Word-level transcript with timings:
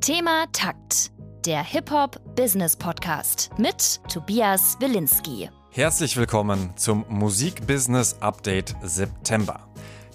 Thema 0.00 0.46
Takt, 0.52 1.12
der 1.44 1.62
Hip-Hop-Business-Podcast 1.62 3.50
mit 3.58 4.00
Tobias 4.10 4.78
Wilinski. 4.80 5.50
Herzlich 5.72 6.16
willkommen 6.16 6.72
zum 6.76 7.04
Musik-Business-Update 7.10 8.76
September. 8.82 9.68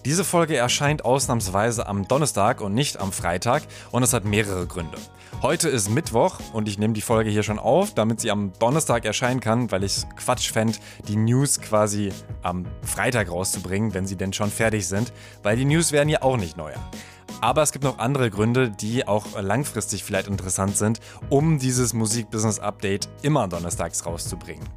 Diese 0.04 0.24
Folge 0.24 0.58
erscheint 0.58 1.06
ausnahmsweise 1.06 1.86
am 1.86 2.08
Donnerstag 2.08 2.62
und 2.62 2.74
nicht 2.74 3.00
am 3.00 3.12
Freitag 3.12 3.62
und 3.92 4.02
es 4.02 4.12
hat 4.14 4.26
mehrere 4.26 4.66
Gründe. 4.66 4.98
Heute 5.44 5.70
ist 5.70 5.92
Mittwoch 5.92 6.40
und 6.52 6.68
ich 6.68 6.80
nehme 6.80 6.96
die 6.96 7.02
Folge 7.02 7.30
hier 7.30 7.44
schon 7.44 7.60
auf, 7.60 7.94
damit 7.94 8.20
sie 8.22 8.32
am 8.32 8.54
Donnerstag 8.58 9.06
erscheinen 9.06 9.40
kann, 9.40 9.72
weil 9.72 9.84
ich 9.84 9.98
es 9.98 10.08
Quatsch 10.16 10.52
fände, 10.52 10.80
die 11.08 11.16
News 11.16 11.62
quasi 11.62 12.12
am 12.42 12.66
Freitag 12.82 13.30
rauszubringen, 13.30 13.94
wenn 13.94 14.08
sie 14.08 14.16
denn 14.16 14.34
schon 14.34 14.50
fertig 14.50 14.88
sind, 14.88 15.14
weil 15.44 15.58
die 15.58 15.66
News 15.66 15.92
werden 15.92 16.10
ja 16.10 16.24
auch 16.24 16.38
nicht 16.38 16.58
neuer. 16.58 16.80
Aber 17.42 17.62
es 17.62 17.72
gibt 17.72 17.84
noch 17.84 18.00
andere 18.00 18.30
Gründe, 18.30 18.70
die 18.70 19.08
auch 19.08 19.40
langfristig 19.40 20.04
vielleicht 20.04 20.28
interessant 20.28 20.78
sind, 20.78 21.00
um 21.30 21.60
dieses 21.60 21.94
Musik-Business-Update 21.94 23.10
immer 23.22 23.48
donnerstags 23.48 24.06
rauszubringen. 24.06 24.68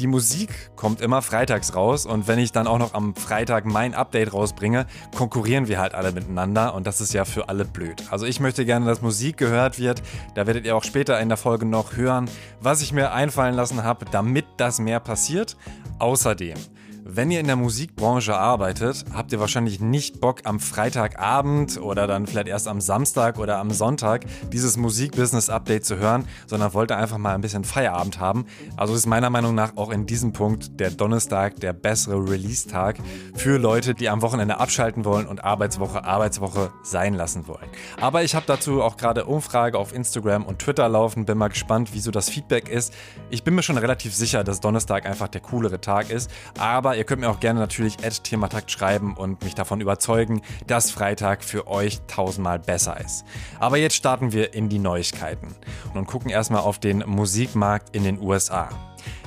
Die 0.00 0.06
Musik 0.06 0.70
kommt 0.76 1.02
immer 1.02 1.20
freitags 1.20 1.74
raus 1.74 2.06
und 2.06 2.26
wenn 2.26 2.38
ich 2.38 2.52
dann 2.52 2.66
auch 2.66 2.78
noch 2.78 2.94
am 2.94 3.14
Freitag 3.14 3.66
mein 3.66 3.92
Update 3.92 4.32
rausbringe, 4.32 4.86
konkurrieren 5.14 5.68
wir 5.68 5.78
halt 5.78 5.94
alle 5.94 6.12
miteinander 6.12 6.72
und 6.72 6.86
das 6.86 7.02
ist 7.02 7.12
ja 7.12 7.26
für 7.26 7.50
alle 7.50 7.66
blöd. 7.66 8.02
Also 8.10 8.24
ich 8.24 8.40
möchte 8.40 8.64
gerne, 8.64 8.86
dass 8.86 9.02
Musik 9.02 9.36
gehört 9.36 9.78
wird. 9.78 10.00
Da 10.34 10.46
werdet 10.46 10.64
ihr 10.64 10.74
auch 10.74 10.84
später 10.84 11.20
in 11.20 11.28
der 11.28 11.36
Folge 11.36 11.66
noch 11.66 11.96
hören, 11.96 12.30
was 12.62 12.80
ich 12.80 12.94
mir 12.94 13.12
einfallen 13.12 13.54
lassen 13.54 13.84
habe, 13.84 14.06
damit 14.10 14.46
das 14.56 14.78
mehr 14.78 15.00
passiert. 15.00 15.58
Außerdem 15.98 16.56
wenn 17.04 17.30
ihr 17.30 17.40
in 17.40 17.46
der 17.46 17.56
Musikbranche 17.56 18.36
arbeitet, 18.36 19.04
habt 19.14 19.32
ihr 19.32 19.40
wahrscheinlich 19.40 19.80
nicht 19.80 20.20
Bock 20.20 20.42
am 20.44 20.60
Freitagabend 20.60 21.80
oder 21.80 22.06
dann 22.06 22.26
vielleicht 22.26 22.48
erst 22.48 22.68
am 22.68 22.80
Samstag 22.80 23.38
oder 23.38 23.58
am 23.58 23.70
Sonntag 23.70 24.26
dieses 24.52 24.76
Musikbusiness-Update 24.76 25.84
zu 25.84 25.96
hören, 25.96 26.26
sondern 26.46 26.74
wollt 26.74 26.90
ihr 26.92 26.98
einfach 26.98 27.18
mal 27.18 27.34
ein 27.34 27.40
bisschen 27.40 27.64
Feierabend 27.64 28.20
haben. 28.20 28.46
Also 28.76 28.94
ist 28.94 29.06
meiner 29.06 29.30
Meinung 29.30 29.54
nach 29.54 29.76
auch 29.76 29.90
in 29.90 30.06
diesem 30.06 30.32
Punkt 30.32 30.78
der 30.78 30.90
Donnerstag 30.90 31.56
der 31.56 31.72
bessere 31.72 32.16
Release-Tag 32.16 32.98
für 33.34 33.58
Leute, 33.58 33.94
die 33.94 34.08
am 34.08 34.22
Wochenende 34.22 34.58
abschalten 34.58 35.04
wollen 35.04 35.26
und 35.26 35.42
Arbeitswoche 35.42 36.04
Arbeitswoche 36.04 36.70
sein 36.82 37.14
lassen 37.14 37.48
wollen. 37.48 37.68
Aber 38.00 38.22
ich 38.22 38.34
habe 38.34 38.46
dazu 38.46 38.82
auch 38.82 38.96
gerade 38.96 39.24
Umfrage 39.24 39.78
auf 39.78 39.94
Instagram 39.94 40.44
und 40.44 40.58
Twitter 40.58 40.88
laufen, 40.88 41.24
bin 41.24 41.38
mal 41.38 41.48
gespannt, 41.48 41.90
wieso 41.92 42.10
das 42.10 42.28
Feedback 42.28 42.68
ist. 42.68 42.92
Ich 43.30 43.42
bin 43.42 43.54
mir 43.54 43.62
schon 43.62 43.78
relativ 43.78 44.14
sicher, 44.14 44.44
dass 44.44 44.60
Donnerstag 44.60 45.06
einfach 45.06 45.28
der 45.28 45.40
coolere 45.40 45.80
Tag 45.80 46.10
ist, 46.10 46.30
aber 46.58 46.89
ihr 46.94 47.04
könnt 47.04 47.20
mir 47.20 47.30
auch 47.30 47.40
gerne 47.40 47.60
natürlich 47.60 47.96
Thematakt 47.96 48.70
schreiben 48.70 49.16
und 49.16 49.42
mich 49.44 49.54
davon 49.54 49.80
überzeugen, 49.80 50.42
dass 50.66 50.90
Freitag 50.90 51.44
für 51.44 51.66
euch 51.66 52.00
tausendmal 52.06 52.58
besser 52.58 53.00
ist. 53.00 53.24
Aber 53.58 53.76
jetzt 53.76 53.96
starten 53.96 54.32
wir 54.32 54.54
in 54.54 54.68
die 54.68 54.78
Neuigkeiten 54.78 55.54
und 55.94 56.06
gucken 56.06 56.30
erstmal 56.30 56.62
auf 56.62 56.78
den 56.78 57.04
Musikmarkt 57.06 57.94
in 57.94 58.04
den 58.04 58.20
USA. 58.20 58.68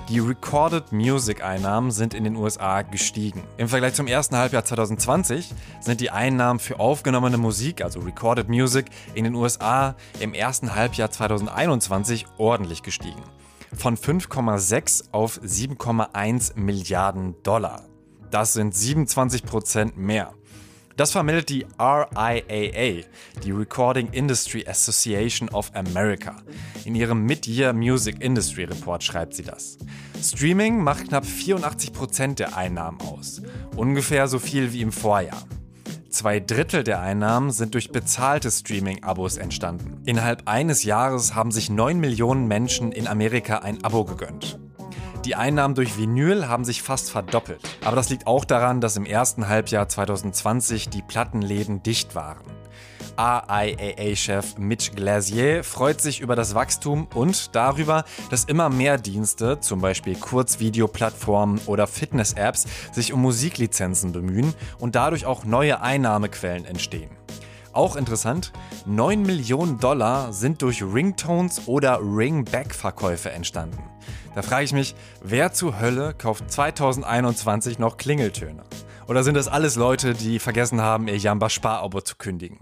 Die 0.09 0.20
Recorded 0.20 0.92
Music 0.92 1.44
Einnahmen 1.44 1.89
sind 1.89 2.14
in 2.14 2.25
den 2.25 2.36
USA 2.36 2.81
gestiegen. 2.81 3.42
Im 3.58 3.70
Vergleich 3.70 3.94
zum 3.94 4.08
ersten 4.08 4.36
Halbjahr 4.36 4.66
2020 4.66 5.53
sind 5.80 6.02
die 6.02 6.11
Einnahmen 6.11 6.59
für 6.59 6.80
aufgenommene 6.80 7.38
Musik, 7.38 7.81
also 7.81 8.02
Recorded 8.02 8.50
Music, 8.50 8.88
in 9.16 9.23
den 9.23 9.33
USA 9.33 9.95
im 10.20 10.33
ersten 10.33 10.75
Halbjahr 10.75 11.09
2021 11.09 12.25
ordentlich 12.38 12.83
gestiegen 12.83 13.23
von 13.75 13.97
5,6 13.97 15.05
auf 15.11 15.39
7,1 15.41 16.57
Milliarden 16.57 17.35
Dollar. 17.43 17.83
Das 18.31 18.53
sind 18.53 18.75
27 18.75 19.43
Prozent 19.43 19.97
mehr. 19.97 20.33
Das 20.95 21.11
vermeldet 21.11 21.49
die 21.49 21.65
RIAA, 21.80 23.03
die 23.43 23.52
Recording 23.52 24.09
Industry 24.11 24.65
Association 24.67 25.49
of 25.49 25.71
America. 25.73 26.35
In 26.85 26.93
ihrem 26.93 27.25
Mid-Year 27.25 27.73
Music 27.73 28.21
Industry 28.21 28.65
Report 28.65 29.03
schreibt 29.03 29.33
sie 29.33 29.43
das. 29.43 29.80
Streaming 30.21 30.83
macht 30.83 31.09
knapp 31.09 31.25
84 31.25 31.93
Prozent 31.93 32.39
der 32.39 32.55
Einnahmen 32.55 33.02
aus, 33.02 33.42
ungefähr 33.75 34.27
so 34.27 34.37
viel 34.37 34.71
wie 34.71 34.81
im 34.81 34.92
Vorjahr. 34.92 35.43
Zwei 36.13 36.39
Drittel 36.39 36.83
der 36.83 37.01
Einnahmen 37.01 37.49
sind 37.49 37.73
durch 37.73 37.91
bezahlte 37.91 38.51
Streaming-Abos 38.51 39.37
entstanden. 39.37 39.99
Innerhalb 40.05 40.47
eines 40.47 40.83
Jahres 40.83 41.33
haben 41.33 41.49
sich 41.49 41.71
9 41.71 41.99
Millionen 41.99 42.47
Menschen 42.47 42.91
in 42.91 43.07
Amerika 43.07 43.57
ein 43.57 43.83
Abo 43.83 44.05
gegönnt. 44.05 44.59
Die 45.25 45.33
Einnahmen 45.33 45.73
durch 45.73 45.97
Vinyl 45.97 46.47
haben 46.47 46.65
sich 46.65 46.83
fast 46.83 47.09
verdoppelt. 47.09 47.61
Aber 47.83 47.95
das 47.95 48.11
liegt 48.11 48.27
auch 48.27 48.45
daran, 48.45 48.79
dass 48.79 48.95
im 48.95 49.07
ersten 49.07 49.47
Halbjahr 49.47 49.89
2020 49.89 50.89
die 50.89 51.01
Plattenläden 51.01 51.81
dicht 51.81 52.13
waren. 52.13 52.45
AIAA-Chef 53.17 54.57
Mitch 54.57 54.91
Glazier 54.95 55.63
freut 55.63 56.01
sich 56.01 56.19
über 56.19 56.35
das 56.35 56.55
Wachstum 56.55 57.07
und 57.13 57.55
darüber, 57.55 58.05
dass 58.29 58.45
immer 58.45 58.69
mehr 58.69 58.97
Dienste, 58.97 59.59
zum 59.59 59.81
Beispiel 59.81 60.15
Kurzvideoplattformen 60.15 61.61
oder 61.65 61.87
Fitness-Apps, 61.87 62.65
sich 62.91 63.13
um 63.13 63.21
Musiklizenzen 63.21 64.11
bemühen 64.11 64.53
und 64.79 64.95
dadurch 64.95 65.25
auch 65.25 65.45
neue 65.45 65.81
Einnahmequellen 65.81 66.65
entstehen. 66.65 67.11
Auch 67.73 67.95
interessant, 67.95 68.53
9 68.85 69.23
Millionen 69.23 69.80
Dollar 69.80 70.31
sind 70.31 70.61
durch 70.61 70.83
Ringtones 70.83 71.67
oder 71.67 71.99
Ringback-Verkäufe 71.99 73.31
entstanden. 73.31 73.83
Da 74.35 74.41
frage 74.41 74.65
ich 74.65 74.73
mich, 74.73 74.95
wer 75.23 75.53
zur 75.53 75.80
Hölle 75.80 76.13
kauft 76.13 76.51
2021 76.51 77.80
noch 77.80 77.97
Klingeltöne? 77.97 78.63
Oder 79.07 79.23
sind 79.23 79.35
das 79.35 79.47
alles 79.47 79.75
Leute, 79.75 80.13
die 80.13 80.39
vergessen 80.39 80.81
haben, 80.81 81.07
ihr 81.07 81.17
Jamba 81.17 81.49
Spar-Abo 81.49 82.01
zu 82.01 82.15
kündigen? 82.15 82.59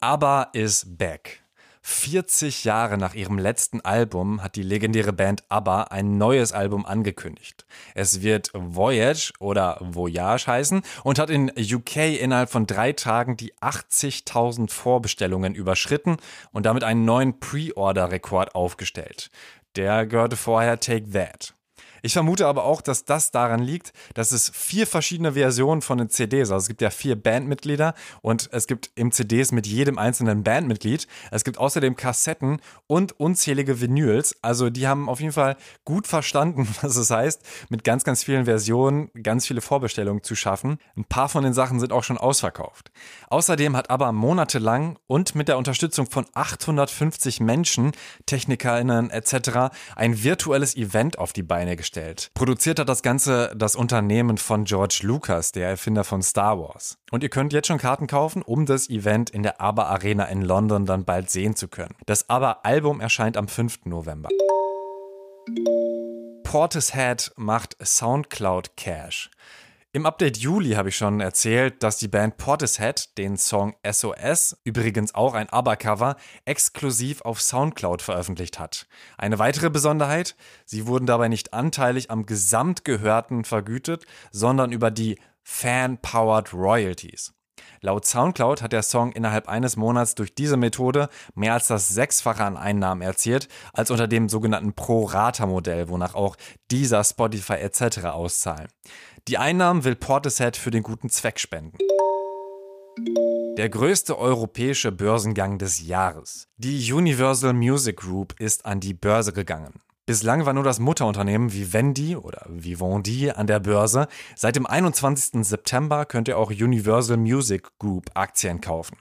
ABBA 0.00 0.50
is 0.52 0.86
back. 0.86 1.42
40 1.82 2.62
Jahre 2.62 2.96
nach 2.96 3.14
ihrem 3.14 3.36
letzten 3.36 3.80
Album 3.80 4.40
hat 4.40 4.54
die 4.54 4.62
legendäre 4.62 5.12
Band 5.12 5.42
ABBA 5.48 5.84
ein 5.84 6.16
neues 6.16 6.52
Album 6.52 6.86
angekündigt. 6.86 7.66
Es 7.96 8.22
wird 8.22 8.50
Voyage 8.54 9.32
oder 9.40 9.78
Voyage 9.80 10.46
heißen 10.46 10.82
und 11.02 11.18
hat 11.18 11.30
in 11.30 11.50
UK 11.58 12.20
innerhalb 12.20 12.50
von 12.50 12.66
drei 12.66 12.92
Tagen 12.92 13.36
die 13.36 13.52
80.000 13.54 14.70
Vorbestellungen 14.70 15.56
überschritten 15.56 16.18
und 16.52 16.64
damit 16.64 16.84
einen 16.84 17.04
neuen 17.04 17.40
Pre-Order-Rekord 17.40 18.54
aufgestellt. 18.54 19.30
Der 19.74 20.06
gehörte 20.06 20.36
vorher 20.36 20.78
Take 20.78 21.10
That. 21.10 21.57
Ich 22.02 22.12
vermute 22.12 22.46
aber 22.46 22.64
auch, 22.64 22.80
dass 22.80 23.04
das 23.04 23.30
daran 23.30 23.60
liegt, 23.60 23.92
dass 24.14 24.32
es 24.32 24.50
vier 24.54 24.86
verschiedene 24.86 25.32
Versionen 25.32 25.82
von 25.82 25.98
den 25.98 26.10
CDs, 26.10 26.50
also 26.50 26.62
es 26.64 26.68
gibt 26.68 26.80
ja 26.80 26.90
vier 26.90 27.16
Bandmitglieder 27.16 27.94
und 28.22 28.48
es 28.52 28.66
gibt 28.66 28.90
im 28.94 29.12
CDs 29.12 29.52
mit 29.52 29.66
jedem 29.66 29.98
einzelnen 29.98 30.44
Bandmitglied. 30.44 31.06
Es 31.30 31.44
gibt 31.44 31.58
außerdem 31.58 31.96
Kassetten 31.96 32.60
und 32.86 33.18
unzählige 33.18 33.80
Vinyls. 33.80 34.36
Also 34.42 34.70
die 34.70 34.86
haben 34.86 35.08
auf 35.08 35.20
jeden 35.20 35.32
Fall 35.32 35.56
gut 35.84 36.06
verstanden, 36.06 36.68
was 36.82 36.96
es 36.96 37.10
heißt, 37.10 37.42
mit 37.68 37.84
ganz, 37.84 38.04
ganz 38.04 38.24
vielen 38.24 38.44
Versionen 38.44 39.10
ganz 39.22 39.46
viele 39.46 39.60
Vorbestellungen 39.60 40.22
zu 40.22 40.34
schaffen. 40.34 40.78
Ein 40.96 41.04
paar 41.04 41.28
von 41.28 41.44
den 41.44 41.52
Sachen 41.52 41.80
sind 41.80 41.92
auch 41.92 42.04
schon 42.04 42.18
ausverkauft. 42.18 42.90
Außerdem 43.28 43.76
hat 43.76 43.90
aber 43.90 44.12
monatelang 44.12 44.98
und 45.06 45.34
mit 45.34 45.48
der 45.48 45.58
Unterstützung 45.58 46.08
von 46.08 46.26
850 46.34 47.40
Menschen, 47.40 47.92
TechnikerInnen 48.26 49.10
etc. 49.10 49.74
ein 49.96 50.22
virtuelles 50.22 50.76
Event 50.76 51.18
auf 51.18 51.32
die 51.32 51.42
Beine 51.42 51.76
gestellt 51.76 51.87
hergestellt. 51.88 52.30
Produziert 52.34 52.78
hat 52.78 52.88
das 52.88 53.02
Ganze 53.02 53.52
das 53.56 53.76
Unternehmen 53.76 54.38
von 54.38 54.64
George 54.64 55.00
Lucas, 55.02 55.52
der 55.52 55.68
Erfinder 55.68 56.04
von 56.04 56.22
Star 56.22 56.58
Wars. 56.58 56.98
Und 57.10 57.22
ihr 57.22 57.28
könnt 57.28 57.52
jetzt 57.52 57.68
schon 57.68 57.78
Karten 57.78 58.06
kaufen, 58.06 58.42
um 58.42 58.66
das 58.66 58.88
Event 58.88 59.30
in 59.30 59.42
der 59.42 59.60
ABBA 59.60 59.84
Arena 59.84 60.24
in 60.24 60.42
London 60.42 60.86
dann 60.86 61.04
bald 61.04 61.30
sehen 61.30 61.56
zu 61.56 61.68
können. 61.68 61.94
Das 62.06 62.28
ABBA-Album 62.28 63.00
erscheint 63.00 63.36
am 63.36 63.48
5. 63.48 63.86
November. 63.86 64.28
Portishead 66.44 67.32
macht 67.36 67.76
Soundcloud 67.82 68.76
Cash. 68.76 69.30
Im 69.98 70.06
Update 70.06 70.36
Juli 70.36 70.74
habe 70.74 70.90
ich 70.90 70.96
schon 70.96 71.18
erzählt, 71.18 71.82
dass 71.82 71.96
die 71.96 72.06
Band 72.06 72.36
Portishead 72.36 73.18
den 73.18 73.36
Song 73.36 73.74
SOS, 73.84 74.56
übrigens 74.62 75.12
auch 75.12 75.34
ein 75.34 75.48
ABBA-Cover, 75.48 76.14
exklusiv 76.44 77.22
auf 77.22 77.40
Soundcloud 77.40 78.00
veröffentlicht 78.00 78.60
hat. 78.60 78.86
Eine 79.16 79.40
weitere 79.40 79.70
Besonderheit, 79.70 80.36
sie 80.64 80.86
wurden 80.86 81.06
dabei 81.06 81.26
nicht 81.26 81.52
anteilig 81.52 82.12
am 82.12 82.26
Gesamtgehörten 82.26 83.42
vergütet, 83.42 84.04
sondern 84.30 84.70
über 84.70 84.92
die 84.92 85.18
Fan-Powered 85.42 86.54
Royalties. 86.54 87.34
Laut 87.80 88.06
Soundcloud 88.06 88.62
hat 88.62 88.72
der 88.72 88.82
Song 88.82 89.12
innerhalb 89.12 89.48
eines 89.48 89.76
Monats 89.76 90.14
durch 90.14 90.34
diese 90.34 90.56
Methode 90.56 91.08
mehr 91.34 91.54
als 91.54 91.68
das 91.68 91.88
Sechsfache 91.88 92.44
an 92.44 92.56
Einnahmen 92.56 93.02
erzielt, 93.02 93.48
als 93.72 93.90
unter 93.90 94.08
dem 94.08 94.28
sogenannten 94.28 94.74
Pro-Rata-Modell, 94.74 95.88
wonach 95.88 96.14
auch 96.14 96.36
dieser, 96.70 97.04
Spotify 97.04 97.54
etc. 97.54 98.06
auszahlen. 98.06 98.68
Die 99.28 99.36
Einnahmen 99.36 99.84
will 99.84 99.94
Portishead 99.94 100.56
für 100.56 100.70
den 100.70 100.82
guten 100.82 101.10
Zweck 101.10 101.38
spenden. 101.38 101.76
Der 103.58 103.68
größte 103.68 104.18
europäische 104.18 104.90
Börsengang 104.90 105.58
des 105.58 105.86
Jahres. 105.86 106.48
Die 106.56 106.90
Universal 106.90 107.52
Music 107.52 107.98
Group 107.98 108.34
ist 108.40 108.64
an 108.64 108.80
die 108.80 108.94
Börse 108.94 109.34
gegangen. 109.34 109.82
Bislang 110.06 110.46
war 110.46 110.54
nur 110.54 110.64
das 110.64 110.78
Mutterunternehmen 110.78 111.52
Vivendi 111.52 112.16
oder 112.16 112.46
Vivendi 112.48 113.30
an 113.30 113.46
der 113.46 113.60
Börse. 113.60 114.08
Seit 114.34 114.56
dem 114.56 114.64
21. 114.64 115.44
September 115.46 116.06
könnt 116.06 116.28
ihr 116.28 116.38
auch 116.38 116.50
Universal 116.50 117.18
Music 117.18 117.68
Group 117.78 118.06
Aktien 118.14 118.62
kaufen. 118.62 118.96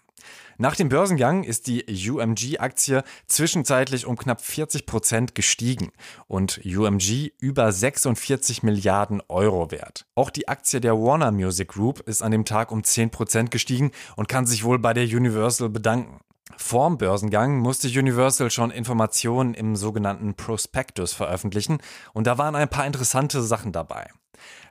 Nach 0.59 0.75
dem 0.75 0.89
Börsengang 0.89 1.43
ist 1.43 1.67
die 1.67 1.85
UMG-Aktie 1.87 3.03
zwischenzeitlich 3.27 4.07
um 4.07 4.17
knapp 4.17 4.41
40 4.41 4.87
Prozent 4.87 5.35
gestiegen 5.35 5.91
und 6.27 6.61
UMG 6.65 7.31
über 7.39 7.71
46 7.71 8.63
Milliarden 8.63 9.21
Euro 9.27 9.69
wert. 9.69 10.07
Auch 10.15 10.31
die 10.31 10.47
Aktie 10.47 10.81
der 10.81 10.95
Warner 10.95 11.31
Music 11.31 11.67
Group 11.67 11.99
ist 11.99 12.23
an 12.23 12.31
dem 12.31 12.43
Tag 12.43 12.71
um 12.71 12.83
10 12.83 13.11
Prozent 13.11 13.51
gestiegen 13.51 13.91
und 14.15 14.27
kann 14.27 14.47
sich 14.47 14.63
wohl 14.63 14.79
bei 14.79 14.95
der 14.95 15.03
Universal 15.03 15.69
bedanken. 15.69 16.21
Vorm 16.55 16.97
Börsengang 16.97 17.59
musste 17.59 17.87
Universal 17.87 18.49
schon 18.49 18.71
Informationen 18.71 19.53
im 19.53 19.75
sogenannten 19.75 20.33
Prospectus 20.33 21.13
veröffentlichen 21.13 21.77
und 22.13 22.25
da 22.25 22.39
waren 22.39 22.55
ein 22.55 22.69
paar 22.69 22.87
interessante 22.87 23.43
Sachen 23.43 23.73
dabei. 23.73 24.09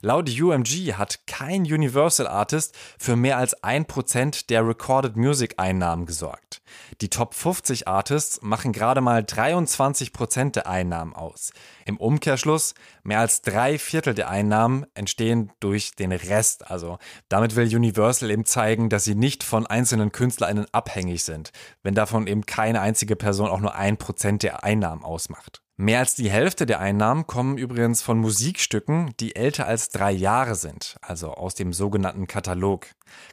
Laut 0.00 0.28
UMG 0.28 0.94
hat 0.94 1.26
kein 1.26 1.62
Universal 1.62 2.26
Artist 2.26 2.76
für 2.98 3.16
mehr 3.16 3.38
als 3.38 3.56
1% 3.62 4.46
der 4.48 4.66
Recorded 4.66 5.16
Music 5.16 5.54
Einnahmen 5.58 6.06
gesorgt. 6.06 6.62
Die 7.00 7.08
Top 7.08 7.34
50 7.34 7.88
Artists 7.88 8.40
machen 8.42 8.72
gerade 8.72 9.00
mal 9.00 9.22
23% 9.22 10.52
der 10.52 10.66
Einnahmen 10.66 11.14
aus. 11.14 11.52
Im 11.84 11.96
Umkehrschluss, 11.96 12.74
mehr 13.02 13.20
als 13.20 13.42
drei 13.42 13.78
Viertel 13.78 14.14
der 14.14 14.30
Einnahmen 14.30 14.86
entstehen 14.94 15.52
durch 15.60 15.92
den 15.92 16.12
Rest. 16.12 16.70
Also 16.70 16.98
damit 17.28 17.56
will 17.56 17.74
Universal 17.74 18.30
eben 18.30 18.44
zeigen, 18.44 18.88
dass 18.88 19.04
sie 19.04 19.14
nicht 19.14 19.42
von 19.42 19.66
einzelnen 19.66 20.12
KünstlerInnen 20.12 20.66
abhängig 20.72 21.24
sind, 21.24 21.52
wenn 21.82 21.94
davon 21.94 22.26
eben 22.26 22.46
keine 22.46 22.80
einzige 22.80 23.16
Person 23.16 23.48
auch 23.48 23.60
nur 23.60 23.76
1% 23.76 24.38
der 24.38 24.64
Einnahmen 24.64 25.04
ausmacht. 25.04 25.62
Mehr 25.78 25.98
als 25.98 26.14
die 26.14 26.30
Hälfte 26.30 26.64
der 26.64 26.80
Einnahmen 26.80 27.26
kommen 27.26 27.58
übrigens 27.58 28.00
von 28.00 28.16
Musikstücken, 28.16 29.12
die 29.20 29.36
älter 29.36 29.66
als 29.66 29.90
drei 29.90 30.10
Jahre 30.10 30.54
sind, 30.54 30.96
also 31.02 31.32
aus 31.32 31.54
dem 31.54 31.74
sogenannten 31.74 32.26
Katalog. 32.26 32.86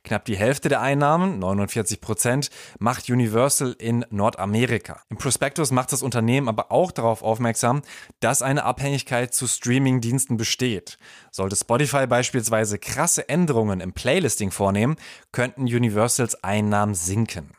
Knapp 0.04 0.26
die 0.26 0.36
Hälfte 0.36 0.68
der 0.68 0.82
Einnahmen, 0.82 1.40
49 1.40 2.02
Prozent, 2.02 2.50
macht 2.80 3.10
Universal 3.10 3.74
in 3.80 4.06
Nordamerika. 4.10 5.00
Im 5.10 5.18
Prospektus 5.18 5.72
macht 5.72 5.94
das 5.94 6.04
Unternehmen 6.04 6.50
aber 6.50 6.70
auch 6.70 6.92
darauf 6.92 7.24
aufmerksam, 7.24 7.82
dass 8.20 8.42
eine 8.42 8.66
Abhängigkeit 8.66 9.34
zu 9.34 9.48
Streaming-Diensten 9.48 10.36
besteht. 10.36 10.98
Sollte 11.32 11.56
Spotify 11.56 12.08
beispielsweise 12.08 12.78
krasse 12.78 13.30
Änderungen 13.30 13.80
im 13.80 13.94
Playlisting 13.94 14.52
vornehmen, 14.52 14.98
könnten 15.32 15.62
Universals 15.62 16.44
Einnahmen 16.44 16.94
sinken. 16.94 17.52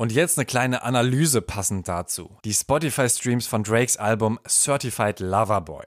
Und 0.00 0.12
jetzt 0.12 0.38
eine 0.38 0.46
kleine 0.46 0.82
Analyse 0.82 1.42
passend 1.42 1.86
dazu. 1.86 2.34
Die 2.46 2.54
Spotify-Streams 2.54 3.46
von 3.46 3.62
Drakes 3.62 3.98
Album 3.98 4.40
Certified 4.48 5.20
Lover 5.20 5.60
Boy. 5.60 5.84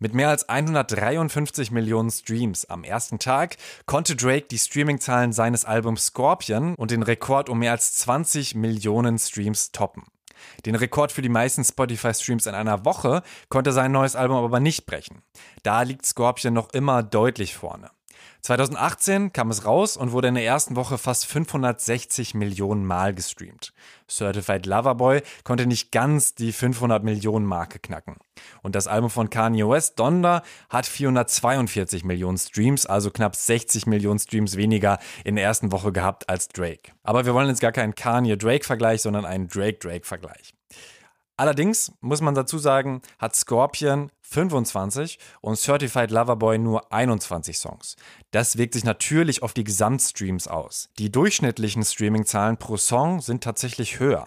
Mit 0.00 0.12
mehr 0.12 0.30
als 0.30 0.48
153 0.48 1.70
Millionen 1.70 2.10
Streams 2.10 2.64
am 2.64 2.82
ersten 2.82 3.20
Tag 3.20 3.54
konnte 3.86 4.16
Drake 4.16 4.48
die 4.50 4.58
Streamingzahlen 4.58 5.32
seines 5.32 5.64
Albums 5.64 6.06
Scorpion 6.06 6.74
und 6.74 6.90
den 6.90 7.04
Rekord 7.04 7.48
um 7.48 7.60
mehr 7.60 7.70
als 7.70 7.94
20 7.98 8.56
Millionen 8.56 9.20
Streams 9.20 9.70
toppen. 9.70 10.02
Den 10.66 10.74
Rekord 10.74 11.12
für 11.12 11.22
die 11.22 11.28
meisten 11.28 11.62
Spotify-Streams 11.62 12.46
in 12.46 12.56
einer 12.56 12.84
Woche 12.84 13.22
konnte 13.50 13.70
sein 13.70 13.92
neues 13.92 14.16
Album 14.16 14.38
aber 14.38 14.58
nicht 14.58 14.84
brechen. 14.84 15.22
Da 15.62 15.82
liegt 15.82 16.04
Scorpion 16.04 16.54
noch 16.54 16.70
immer 16.70 17.04
deutlich 17.04 17.54
vorne. 17.54 17.88
2018 18.48 19.34
kam 19.34 19.50
es 19.50 19.66
raus 19.66 19.98
und 19.98 20.12
wurde 20.12 20.28
in 20.28 20.34
der 20.34 20.44
ersten 20.46 20.74
Woche 20.74 20.96
fast 20.96 21.26
560 21.26 22.32
Millionen 22.32 22.82
Mal 22.82 23.12
gestreamt. 23.12 23.74
Certified 24.08 24.64
Lover 24.64 24.94
Boy 24.94 25.20
konnte 25.44 25.66
nicht 25.66 25.92
ganz 25.92 26.34
die 26.34 26.52
500 26.52 27.04
Millionen 27.04 27.44
Marke 27.44 27.78
knacken. 27.78 28.16
Und 28.62 28.74
das 28.74 28.86
Album 28.86 29.10
von 29.10 29.28
Kanye 29.28 29.68
West, 29.68 29.98
Donda, 29.98 30.42
hat 30.70 30.86
442 30.86 32.04
Millionen 32.04 32.38
Streams, 32.38 32.86
also 32.86 33.10
knapp 33.10 33.36
60 33.36 33.86
Millionen 33.86 34.18
Streams 34.18 34.56
weniger 34.56 34.98
in 35.24 35.36
der 35.36 35.44
ersten 35.44 35.70
Woche 35.70 35.92
gehabt 35.92 36.30
als 36.30 36.48
Drake. 36.48 36.92
Aber 37.02 37.26
wir 37.26 37.34
wollen 37.34 37.48
jetzt 37.48 37.60
gar 37.60 37.72
keinen 37.72 37.94
Kanye-Drake-Vergleich, 37.94 39.02
sondern 39.02 39.26
einen 39.26 39.48
Drake-Drake-Vergleich. 39.48 40.54
Allerdings 41.38 41.92
muss 42.00 42.20
man 42.20 42.34
dazu 42.34 42.58
sagen, 42.58 43.00
hat 43.16 43.36
Scorpion 43.36 44.10
25 44.22 45.20
und 45.40 45.56
Certified 45.56 46.10
Lover 46.10 46.34
Boy 46.34 46.58
nur 46.58 46.92
21 46.92 47.56
Songs. 47.56 47.94
Das 48.32 48.58
wirkt 48.58 48.74
sich 48.74 48.82
natürlich 48.82 49.40
auf 49.44 49.54
die 49.54 49.62
Gesamtstreams 49.62 50.48
aus. 50.48 50.90
Die 50.98 51.12
durchschnittlichen 51.12 51.84
Streamingzahlen 51.84 52.56
pro 52.56 52.76
Song 52.76 53.20
sind 53.20 53.44
tatsächlich 53.44 54.00
höher. 54.00 54.26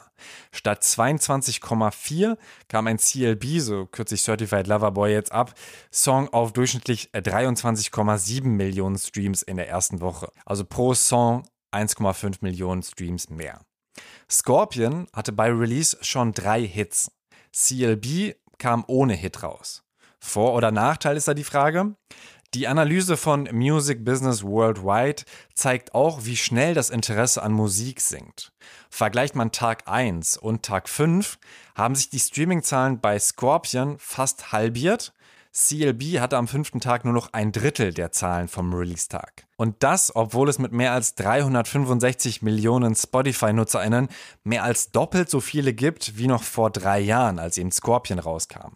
Statt 0.54 0.84
22,4 0.84 2.38
kam 2.70 2.88
ein 2.88 2.98
CLB, 2.98 3.60
so 3.60 3.88
kürzlich 3.88 4.22
Certified 4.22 4.68
Lover 4.68 4.92
Boy 4.92 5.12
jetzt 5.12 5.34
ab, 5.34 5.54
Song 5.92 6.30
auf 6.30 6.54
durchschnittlich 6.54 7.10
23,7 7.14 8.46
Millionen 8.46 8.98
Streams 8.98 9.42
in 9.42 9.58
der 9.58 9.68
ersten 9.68 10.00
Woche. 10.00 10.32
Also 10.46 10.64
pro 10.64 10.94
Song 10.94 11.44
1,5 11.74 12.38
Millionen 12.40 12.84
Streams 12.84 13.30
mehr. 13.30 13.60
Scorpion 14.30 15.08
hatte 15.14 15.32
bei 15.32 15.52
Release 15.52 15.98
schon 16.02 16.34
drei 16.34 16.62
Hits. 16.66 17.12
CLB 17.54 18.36
kam 18.58 18.84
ohne 18.88 19.14
Hit 19.14 19.44
raus. 19.44 19.84
Vor- 20.20 20.54
oder 20.54 20.72
Nachteil 20.72 21.18
ist 21.18 21.28
da 21.28 21.34
die 21.34 21.44
Frage. 21.44 21.96
Die 22.54 22.68
Analyse 22.68 23.16
von 23.16 23.48
Music 23.54 24.04
Business 24.04 24.44
Worldwide 24.44 25.24
zeigt 25.54 25.96
auch, 25.96 26.26
wie 26.26 26.36
schnell 26.36 26.74
das 26.74 26.90
Interesse 26.90 27.42
an 27.42 27.54
Musik 27.54 28.02
sinkt. 28.02 28.52
Vergleicht 28.90 29.36
man 29.36 29.54
Tag 29.54 29.88
1 29.88 30.36
und 30.36 30.64
Tag 30.64 30.90
5, 30.90 31.40
haben 31.76 31.96
sich 31.96 32.10
die 32.10 32.20
Streamingzahlen 32.20 33.00
bei 33.00 33.18
Scorpion 33.18 33.98
fast 34.00 34.52
halbiert 34.52 35.14
CLB 35.54 36.20
hatte 36.20 36.38
am 36.38 36.48
fünften 36.48 36.80
Tag 36.80 37.04
nur 37.04 37.14
noch 37.14 37.34
ein 37.34 37.52
Drittel 37.52 37.94
der 37.94 38.14
Zahlen 38.14 38.48
vom 38.48 38.74
Release-Tag. 38.74 39.48
Und 39.58 39.84
das, 39.84 40.16
obwohl 40.16 40.48
es 40.48 40.60
mit 40.60 40.72
mehr 40.72 40.94
als 40.94 41.16
365 41.16 42.42
Millionen 42.42 42.96
Spotify-NutzerInnen 42.96 44.08
mehr 44.46 44.64
als 44.64 44.92
doppelt 44.92 45.30
so 45.30 45.42
viele 45.42 45.74
gibt 45.74 46.18
wie 46.18 46.28
noch 46.28 46.44
vor 46.44 46.70
drei 46.70 47.00
Jahren, 47.02 47.38
als 47.38 47.58
eben 47.58 47.72
Scorpion 47.72 48.20
rauskam. 48.20 48.76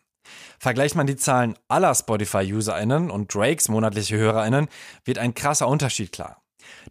Vergleicht 0.60 0.96
man 0.96 1.08
die 1.08 1.16
Zahlen 1.16 1.56
aller 1.70 1.96
Spotify-UserInnen 1.96 3.10
und 3.10 3.34
Drakes 3.34 3.70
monatliche 3.70 4.18
HörerInnen, 4.18 4.68
wird 5.06 5.18
ein 5.18 5.34
krasser 5.34 5.70
Unterschied 5.70 6.12
klar. 6.12 6.42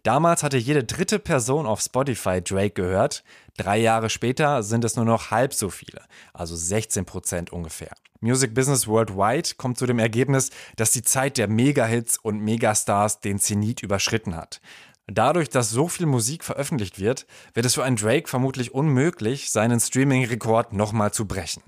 Damals 0.01 0.41
hatte 0.41 0.57
jede 0.57 0.83
dritte 0.83 1.19
Person 1.19 1.67
auf 1.67 1.81
Spotify 1.81 2.41
Drake 2.41 2.71
gehört. 2.71 3.23
Drei 3.57 3.77
Jahre 3.77 4.09
später 4.09 4.63
sind 4.63 4.83
es 4.83 4.95
nur 4.95 5.05
noch 5.05 5.31
halb 5.31 5.53
so 5.53 5.69
viele, 5.69 6.01
also 6.33 6.55
16 6.55 7.05
Prozent 7.05 7.51
ungefähr. 7.51 7.91
Music 8.25 8.55
Business 8.55 8.87
Worldwide 8.87 9.49
kommt 9.55 9.77
zu 9.77 9.85
dem 9.85 9.99
Ergebnis, 9.99 10.49
dass 10.77 10.89
die 10.89 11.03
Zeit 11.03 11.37
der 11.37 11.47
Mega-Hits 11.47 12.17
und 12.17 12.39
Megastars 12.41 13.19
den 13.19 13.37
Zenit 13.37 13.83
überschritten 13.83 14.35
hat. 14.35 14.61
Dadurch, 15.05 15.49
dass 15.49 15.69
so 15.69 15.87
viel 15.87 16.07
Musik 16.07 16.43
veröffentlicht 16.43 16.99
wird, 16.99 17.27
wird 17.53 17.67
es 17.67 17.75
für 17.75 17.83
einen 17.83 17.97
Drake 17.97 18.27
vermutlich 18.27 18.73
unmöglich, 18.73 19.51
seinen 19.51 19.79
Streaming-Rekord 19.79 20.73
nochmal 20.73 21.13
zu 21.13 21.27
brechen. 21.27 21.61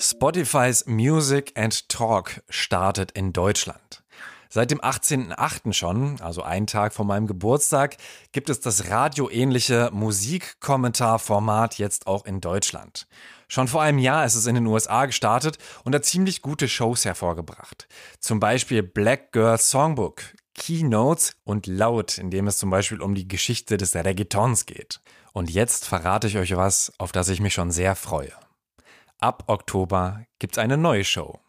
Spotify's 0.00 0.86
Music 0.86 1.52
and 1.54 1.88
Talk 1.88 2.42
startet 2.48 3.12
in 3.12 3.32
Deutschland. 3.32 4.01
Seit 4.54 4.70
dem 4.70 4.82
18.08. 4.82 5.72
schon, 5.72 6.20
also 6.20 6.42
einen 6.42 6.66
Tag 6.66 6.92
vor 6.92 7.06
meinem 7.06 7.26
Geburtstag, 7.26 7.96
gibt 8.32 8.50
es 8.50 8.60
das 8.60 8.90
radioähnliche 8.90 9.88
Musikkommentarformat 9.94 11.78
jetzt 11.78 12.06
auch 12.06 12.26
in 12.26 12.42
Deutschland. 12.42 13.06
Schon 13.48 13.66
vor 13.66 13.80
einem 13.80 13.96
Jahr 13.96 14.26
ist 14.26 14.34
es 14.34 14.44
in 14.44 14.54
den 14.54 14.66
USA 14.66 15.06
gestartet 15.06 15.56
und 15.84 15.94
hat 15.94 16.04
ziemlich 16.04 16.42
gute 16.42 16.68
Shows 16.68 17.06
hervorgebracht. 17.06 17.88
Zum 18.20 18.40
Beispiel 18.40 18.82
Black 18.82 19.32
Girl 19.32 19.56
Songbook, 19.56 20.20
Keynotes 20.54 21.32
und 21.44 21.66
Laut, 21.66 22.18
in 22.18 22.30
dem 22.30 22.46
es 22.46 22.58
zum 22.58 22.68
Beispiel 22.68 23.00
um 23.00 23.14
die 23.14 23.28
Geschichte 23.28 23.78
des 23.78 23.94
Reggaetons 23.94 24.66
geht. 24.66 25.00
Und 25.32 25.48
jetzt 25.48 25.86
verrate 25.86 26.26
ich 26.26 26.36
euch 26.36 26.54
was, 26.54 26.92
auf 26.98 27.10
das 27.10 27.30
ich 27.30 27.40
mich 27.40 27.54
schon 27.54 27.70
sehr 27.70 27.96
freue. 27.96 28.32
Ab 29.18 29.44
Oktober 29.46 30.26
gibt's 30.38 30.58
eine 30.58 30.76
neue 30.76 31.04
Show 31.04 31.41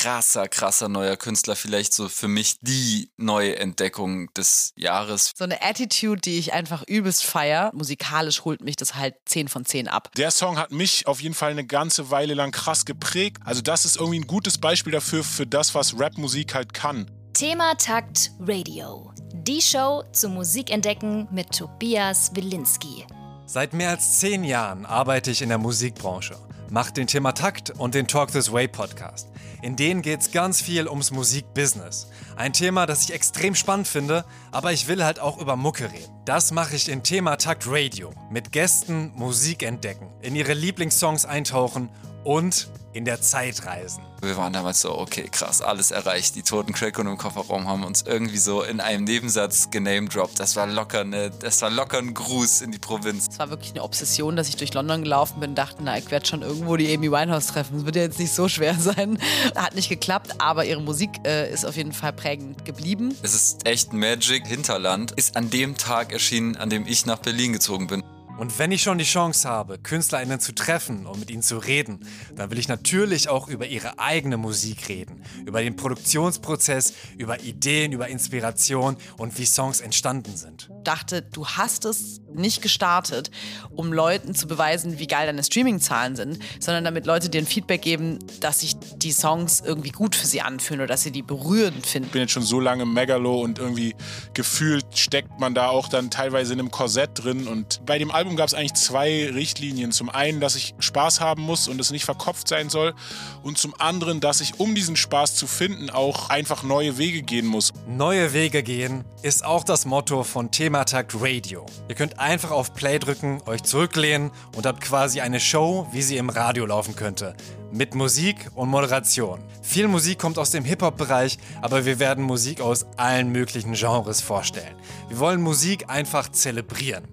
krasser, 0.00 0.48
krasser 0.48 0.88
neuer 0.88 1.16
Künstler. 1.16 1.56
Vielleicht 1.56 1.92
so 1.92 2.08
für 2.08 2.28
mich 2.28 2.56
die 2.60 3.10
neue 3.16 3.56
Entdeckung 3.56 4.32
des 4.34 4.72
Jahres. 4.74 5.32
So 5.36 5.44
eine 5.44 5.62
Attitude, 5.62 6.20
die 6.22 6.38
ich 6.38 6.52
einfach 6.54 6.82
übelst 6.86 7.24
feier. 7.24 7.70
Musikalisch 7.74 8.44
holt 8.44 8.62
mich 8.62 8.76
das 8.76 8.94
halt 8.94 9.14
10 9.26 9.48
von 9.48 9.64
10 9.64 9.88
ab. 9.88 10.10
Der 10.16 10.30
Song 10.30 10.58
hat 10.58 10.72
mich 10.72 11.06
auf 11.06 11.20
jeden 11.20 11.34
Fall 11.34 11.50
eine 11.50 11.66
ganze 11.66 12.10
Weile 12.10 12.34
lang 12.34 12.50
krass 12.50 12.86
geprägt. 12.86 13.38
Also 13.44 13.60
das 13.60 13.84
ist 13.84 13.96
irgendwie 13.96 14.20
ein 14.20 14.26
gutes 14.26 14.58
Beispiel 14.58 14.92
dafür, 14.92 15.22
für 15.22 15.46
das, 15.46 15.74
was 15.74 15.98
Rapmusik 15.98 16.54
halt 16.54 16.72
kann. 16.72 17.10
Thema 17.34 17.74
Takt 17.76 18.32
Radio. 18.40 19.12
Die 19.34 19.60
Show 19.60 20.02
zum 20.12 20.34
Musikentdecken 20.34 21.28
mit 21.30 21.52
Tobias 21.52 22.34
Wilinski. 22.34 23.06
Seit 23.44 23.74
mehr 23.74 23.90
als 23.90 24.18
zehn 24.18 24.44
Jahren 24.44 24.86
arbeite 24.86 25.30
ich 25.30 25.42
in 25.42 25.48
der 25.48 25.58
Musikbranche, 25.58 26.36
mache 26.70 26.92
den 26.92 27.06
Thema 27.06 27.32
Takt 27.32 27.70
und 27.70 27.94
den 27.94 28.06
Talk 28.06 28.32
This 28.32 28.50
Way 28.50 28.68
Podcast. 28.68 29.28
In 29.62 29.76
denen 29.76 30.02
geht 30.02 30.20
es 30.20 30.32
ganz 30.32 30.60
viel 30.62 30.88
ums 30.88 31.10
Musikbusiness. 31.10 32.08
Ein 32.36 32.52
Thema, 32.52 32.86
das 32.86 33.04
ich 33.04 33.12
extrem 33.12 33.54
spannend 33.54 33.88
finde, 33.88 34.24
aber 34.52 34.72
ich 34.72 34.88
will 34.88 35.04
halt 35.04 35.20
auch 35.20 35.38
über 35.38 35.56
Mucke 35.56 35.92
reden. 35.92 36.12
Das 36.24 36.50
mache 36.50 36.76
ich 36.76 36.88
in 36.88 37.02
Thema 37.02 37.36
Takt 37.36 37.64
Radio. 37.66 38.12
Mit 38.30 38.52
Gästen 38.52 39.12
Musik 39.14 39.62
entdecken, 39.62 40.08
in 40.22 40.34
ihre 40.34 40.54
Lieblingssongs 40.54 41.26
eintauchen 41.26 41.90
und 42.24 42.68
in 42.92 43.04
der 43.04 43.20
Zeit 43.20 43.64
reisen. 43.66 44.02
Wir 44.20 44.36
waren 44.36 44.52
damals 44.52 44.80
so, 44.80 44.98
okay, 44.98 45.28
krass, 45.30 45.62
alles 45.62 45.92
erreicht. 45.92 46.34
Die 46.34 46.42
toten 46.42 46.72
Crackon 46.72 47.06
im 47.06 47.16
Kofferraum 47.16 47.68
haben 47.68 47.84
uns 47.84 48.02
irgendwie 48.02 48.36
so 48.36 48.62
in 48.62 48.80
einem 48.80 49.04
Nebensatz 49.04 49.70
genamedroppt. 49.70 50.38
Das 50.38 50.56
war 50.56 50.66
locker 50.66 51.00
eine, 51.00 51.30
das 51.30 51.62
war 51.62 51.70
locker 51.70 51.98
ein 51.98 52.12
Gruß 52.12 52.60
in 52.60 52.72
die 52.72 52.78
Provinz. 52.78 53.28
Es 53.30 53.38
war 53.38 53.48
wirklich 53.48 53.70
eine 53.70 53.82
Obsession, 53.82 54.36
dass 54.36 54.48
ich 54.48 54.56
durch 54.56 54.74
London 54.74 55.02
gelaufen 55.02 55.40
bin, 55.40 55.54
dachte, 55.54 55.82
na, 55.82 55.96
ich 55.96 56.10
werde 56.10 56.26
schon 56.26 56.42
irgendwo 56.42 56.76
die 56.76 56.92
Amy 56.92 57.10
Winehouse 57.10 57.46
treffen. 57.46 57.76
Das 57.76 57.86
wird 57.86 57.96
ja 57.96 58.02
jetzt 58.02 58.18
nicht 58.18 58.34
so 58.34 58.48
schwer 58.48 58.74
sein. 58.78 59.18
Hat 59.54 59.74
nicht 59.74 59.88
geklappt, 59.88 60.34
aber 60.38 60.64
ihre 60.64 60.82
Musik 60.82 61.10
äh, 61.24 61.50
ist 61.50 61.64
auf 61.64 61.76
jeden 61.76 61.92
Fall 61.92 62.12
prägend 62.12 62.64
geblieben. 62.64 63.16
Es 63.22 63.34
ist 63.34 63.66
echt 63.66 63.92
Magic. 63.92 64.46
Hinterland 64.46 65.12
ist 65.12 65.36
an 65.36 65.48
dem 65.48 65.76
Tag 65.76 66.12
erschienen, 66.12 66.56
an 66.56 66.68
dem 66.68 66.86
ich 66.86 67.06
nach 67.06 67.18
Berlin 67.18 67.52
gezogen 67.52 67.86
bin. 67.86 68.02
Und 68.40 68.58
wenn 68.58 68.72
ich 68.72 68.82
schon 68.82 68.96
die 68.96 69.04
Chance 69.04 69.46
habe, 69.46 69.76
KünstlerInnen 69.76 70.40
zu 70.40 70.54
treffen 70.54 71.04
und 71.04 71.20
mit 71.20 71.30
ihnen 71.30 71.42
zu 71.42 71.58
reden, 71.58 72.06
dann 72.34 72.50
will 72.50 72.58
ich 72.58 72.68
natürlich 72.68 73.28
auch 73.28 73.48
über 73.48 73.66
ihre 73.66 73.98
eigene 73.98 74.38
Musik 74.38 74.88
reden. 74.88 75.22
Über 75.44 75.60
den 75.60 75.76
Produktionsprozess, 75.76 76.94
über 77.18 77.42
Ideen, 77.42 77.92
über 77.92 78.08
Inspiration 78.08 78.96
und 79.18 79.38
wie 79.38 79.44
Songs 79.44 79.82
entstanden 79.82 80.38
sind. 80.38 80.70
Dachte, 80.84 81.20
du 81.20 81.46
hast 81.46 81.84
es 81.84 82.22
nicht 82.34 82.62
gestartet, 82.62 83.30
um 83.74 83.92
Leuten 83.92 84.34
zu 84.34 84.46
beweisen, 84.46 84.98
wie 84.98 85.06
geil 85.06 85.26
deine 85.26 85.42
Streaming-Zahlen 85.42 86.16
sind, 86.16 86.38
sondern 86.58 86.84
damit 86.84 87.06
Leute 87.06 87.28
dir 87.28 87.40
ein 87.40 87.46
Feedback 87.46 87.82
geben, 87.82 88.18
dass 88.40 88.60
sich 88.60 88.76
die 88.96 89.12
Songs 89.12 89.62
irgendwie 89.64 89.90
gut 89.90 90.14
für 90.14 90.26
sie 90.26 90.40
anfühlen 90.40 90.80
oder 90.80 90.88
dass 90.88 91.02
sie 91.02 91.10
die 91.10 91.22
berührend 91.22 91.86
finden. 91.86 92.06
Ich 92.06 92.12
bin 92.12 92.22
jetzt 92.22 92.32
schon 92.32 92.42
so 92.42 92.60
lange 92.60 92.86
Megalo 92.86 93.40
und 93.40 93.58
irgendwie 93.58 93.94
gefühlt 94.34 94.84
steckt 94.94 95.38
man 95.38 95.54
da 95.54 95.68
auch 95.68 95.88
dann 95.88 96.10
teilweise 96.10 96.52
in 96.52 96.60
einem 96.60 96.70
Korsett 96.70 97.10
drin. 97.14 97.46
Und 97.46 97.84
bei 97.86 97.98
dem 97.98 98.10
Album 98.10 98.36
gab 98.36 98.48
es 98.48 98.54
eigentlich 98.54 98.74
zwei 98.74 99.30
Richtlinien. 99.32 99.92
Zum 99.92 100.10
einen, 100.10 100.40
dass 100.40 100.54
ich 100.54 100.74
Spaß 100.78 101.20
haben 101.20 101.42
muss 101.42 101.68
und 101.68 101.80
es 101.80 101.90
nicht 101.90 102.04
verkopft 102.04 102.48
sein 102.48 102.70
soll. 102.70 102.94
Und 103.42 103.58
zum 103.58 103.74
anderen, 103.78 104.20
dass 104.20 104.40
ich, 104.40 104.60
um 104.60 104.74
diesen 104.74 104.96
Spaß 104.96 105.34
zu 105.34 105.46
finden, 105.46 105.90
auch 105.90 106.30
einfach 106.30 106.62
neue 106.62 106.98
Wege 106.98 107.22
gehen 107.22 107.46
muss. 107.46 107.72
Neue 107.88 108.32
Wege 108.32 108.62
gehen 108.62 109.04
ist 109.22 109.44
auch 109.44 109.64
das 109.64 109.84
Motto 109.84 110.22
von 110.24 110.50
Thematakt 110.50 111.14
Radio. 111.20 111.66
Ihr 111.88 111.94
könnt 111.94 112.18
einfach 112.20 112.50
auf 112.50 112.74
Play 112.74 112.98
drücken, 112.98 113.40
euch 113.46 113.62
zurücklehnen 113.62 114.30
und 114.54 114.66
habt 114.66 114.80
quasi 114.80 115.20
eine 115.20 115.40
Show, 115.40 115.86
wie 115.92 116.02
sie 116.02 116.18
im 116.18 116.28
Radio 116.28 116.66
laufen 116.66 116.94
könnte. 116.94 117.34
Mit 117.72 117.94
Musik 117.94 118.50
und 118.54 118.68
Moderation. 118.68 119.40
Viel 119.62 119.88
Musik 119.88 120.18
kommt 120.18 120.38
aus 120.38 120.50
dem 120.50 120.64
Hip-Hop-Bereich, 120.64 121.38
aber 121.62 121.86
wir 121.86 121.98
werden 121.98 122.22
Musik 122.24 122.60
aus 122.60 122.86
allen 122.96 123.32
möglichen 123.32 123.72
Genres 123.72 124.20
vorstellen. 124.20 124.76
Wir 125.08 125.18
wollen 125.18 125.40
Musik 125.40 125.88
einfach 125.88 126.28
zelebrieren. 126.30 127.04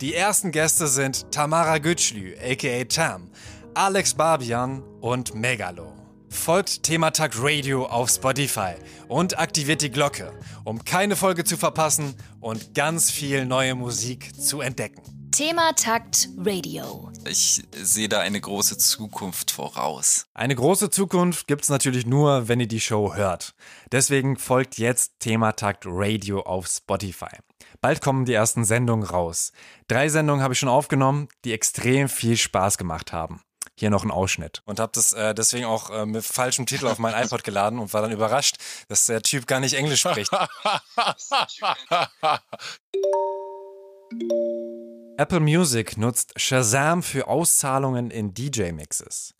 Die 0.00 0.14
ersten 0.14 0.50
Gäste 0.50 0.88
sind 0.88 1.30
Tamara 1.30 1.78
Gütschlü, 1.78 2.34
aka 2.38 2.84
Tam, 2.84 3.30
Alex 3.74 4.14
Barbian 4.14 4.82
und 5.00 5.34
Megalo. 5.34 5.99
Folgt 6.30 6.84
Thematag 6.84 7.32
Radio 7.38 7.86
auf 7.86 8.08
Spotify 8.08 8.74
und 9.08 9.38
aktiviert 9.38 9.82
die 9.82 9.90
Glocke, 9.90 10.32
um 10.64 10.84
keine 10.84 11.16
Folge 11.16 11.44
zu 11.44 11.56
verpassen 11.56 12.14
und 12.40 12.72
ganz 12.72 13.10
viel 13.10 13.44
neue 13.44 13.74
Musik 13.74 14.32
zu 14.40 14.60
entdecken. 14.60 15.02
Thematakt 15.32 16.28
Radio. 16.38 17.10
Ich 17.28 17.62
sehe 17.72 18.08
da 18.08 18.20
eine 18.20 18.40
große 18.40 18.78
Zukunft 18.78 19.50
voraus. 19.50 20.26
Eine 20.32 20.54
große 20.54 20.90
Zukunft 20.90 21.46
gibt's 21.46 21.68
natürlich 21.68 22.06
nur, 22.06 22.48
wenn 22.48 22.60
ihr 22.60 22.68
die 22.68 22.80
Show 22.80 23.14
hört. 23.14 23.54
Deswegen 23.92 24.36
folgt 24.36 24.78
jetzt 24.78 25.18
Thematakt 25.18 25.84
Radio 25.86 26.42
auf 26.42 26.66
Spotify. 26.68 27.36
Bald 27.80 28.00
kommen 28.00 28.24
die 28.24 28.34
ersten 28.34 28.64
Sendungen 28.64 29.06
raus. 29.06 29.52
Drei 29.88 30.08
Sendungen 30.08 30.42
habe 30.42 30.54
ich 30.54 30.60
schon 30.60 30.68
aufgenommen, 30.68 31.28
die 31.44 31.52
extrem 31.52 32.08
viel 32.08 32.36
Spaß 32.36 32.78
gemacht 32.78 33.12
haben 33.12 33.42
hier 33.80 33.90
noch 33.90 34.04
ein 34.04 34.10
Ausschnitt. 34.10 34.62
Und 34.66 34.78
habe 34.78 34.92
das 34.94 35.12
äh, 35.12 35.34
deswegen 35.34 35.64
auch 35.64 35.90
äh, 35.90 36.06
mit 36.06 36.24
falschem 36.24 36.66
Titel 36.66 36.86
auf 36.86 36.98
mein 36.98 37.14
iPod 37.24 37.42
geladen 37.44 37.78
und 37.78 37.92
war 37.92 38.02
dann 38.02 38.12
überrascht, 38.12 38.56
dass 38.88 39.06
der 39.06 39.22
Typ 39.22 39.46
gar 39.46 39.58
nicht 39.60 39.74
Englisch 39.74 40.00
spricht. 40.00 40.30
Apple 45.16 45.40
Music 45.40 45.96
nutzt 45.98 46.32
Shazam 46.36 47.02
für 47.02 47.26
Auszahlungen 47.28 48.10
in 48.10 48.32
DJ-Mixes. 48.34 49.34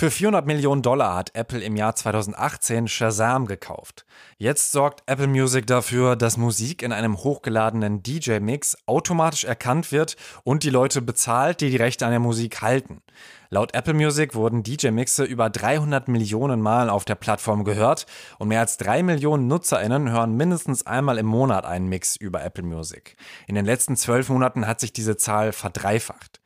Für 0.00 0.10
400 0.10 0.46
Millionen 0.46 0.80
Dollar 0.80 1.14
hat 1.14 1.34
Apple 1.34 1.60
im 1.60 1.76
Jahr 1.76 1.94
2018 1.94 2.88
Shazam 2.88 3.44
gekauft. 3.44 4.06
Jetzt 4.38 4.72
sorgt 4.72 5.02
Apple 5.04 5.26
Music 5.26 5.66
dafür, 5.66 6.16
dass 6.16 6.38
Musik 6.38 6.82
in 6.82 6.90
einem 6.90 7.18
hochgeladenen 7.18 8.02
DJ-Mix 8.02 8.78
automatisch 8.86 9.44
erkannt 9.44 9.92
wird 9.92 10.16
und 10.42 10.62
die 10.62 10.70
Leute 10.70 11.02
bezahlt, 11.02 11.60
die 11.60 11.68
die 11.68 11.76
Rechte 11.76 12.06
an 12.06 12.12
der 12.12 12.18
Musik 12.18 12.62
halten. 12.62 13.02
Laut 13.50 13.74
Apple 13.74 13.92
Music 13.92 14.34
wurden 14.34 14.62
DJ-Mixe 14.62 15.24
über 15.24 15.50
300 15.50 16.08
Millionen 16.08 16.62
Mal 16.62 16.88
auf 16.88 17.04
der 17.04 17.16
Plattform 17.16 17.64
gehört 17.64 18.06
und 18.38 18.48
mehr 18.48 18.60
als 18.60 18.78
3 18.78 19.02
Millionen 19.02 19.48
NutzerInnen 19.48 20.10
hören 20.10 20.34
mindestens 20.34 20.86
einmal 20.86 21.18
im 21.18 21.26
Monat 21.26 21.66
einen 21.66 21.90
Mix 21.90 22.16
über 22.16 22.42
Apple 22.42 22.64
Music. 22.64 23.16
In 23.46 23.54
den 23.54 23.66
letzten 23.66 23.96
zwölf 23.96 24.30
Monaten 24.30 24.66
hat 24.66 24.80
sich 24.80 24.94
diese 24.94 25.18
Zahl 25.18 25.52
verdreifacht. 25.52 26.39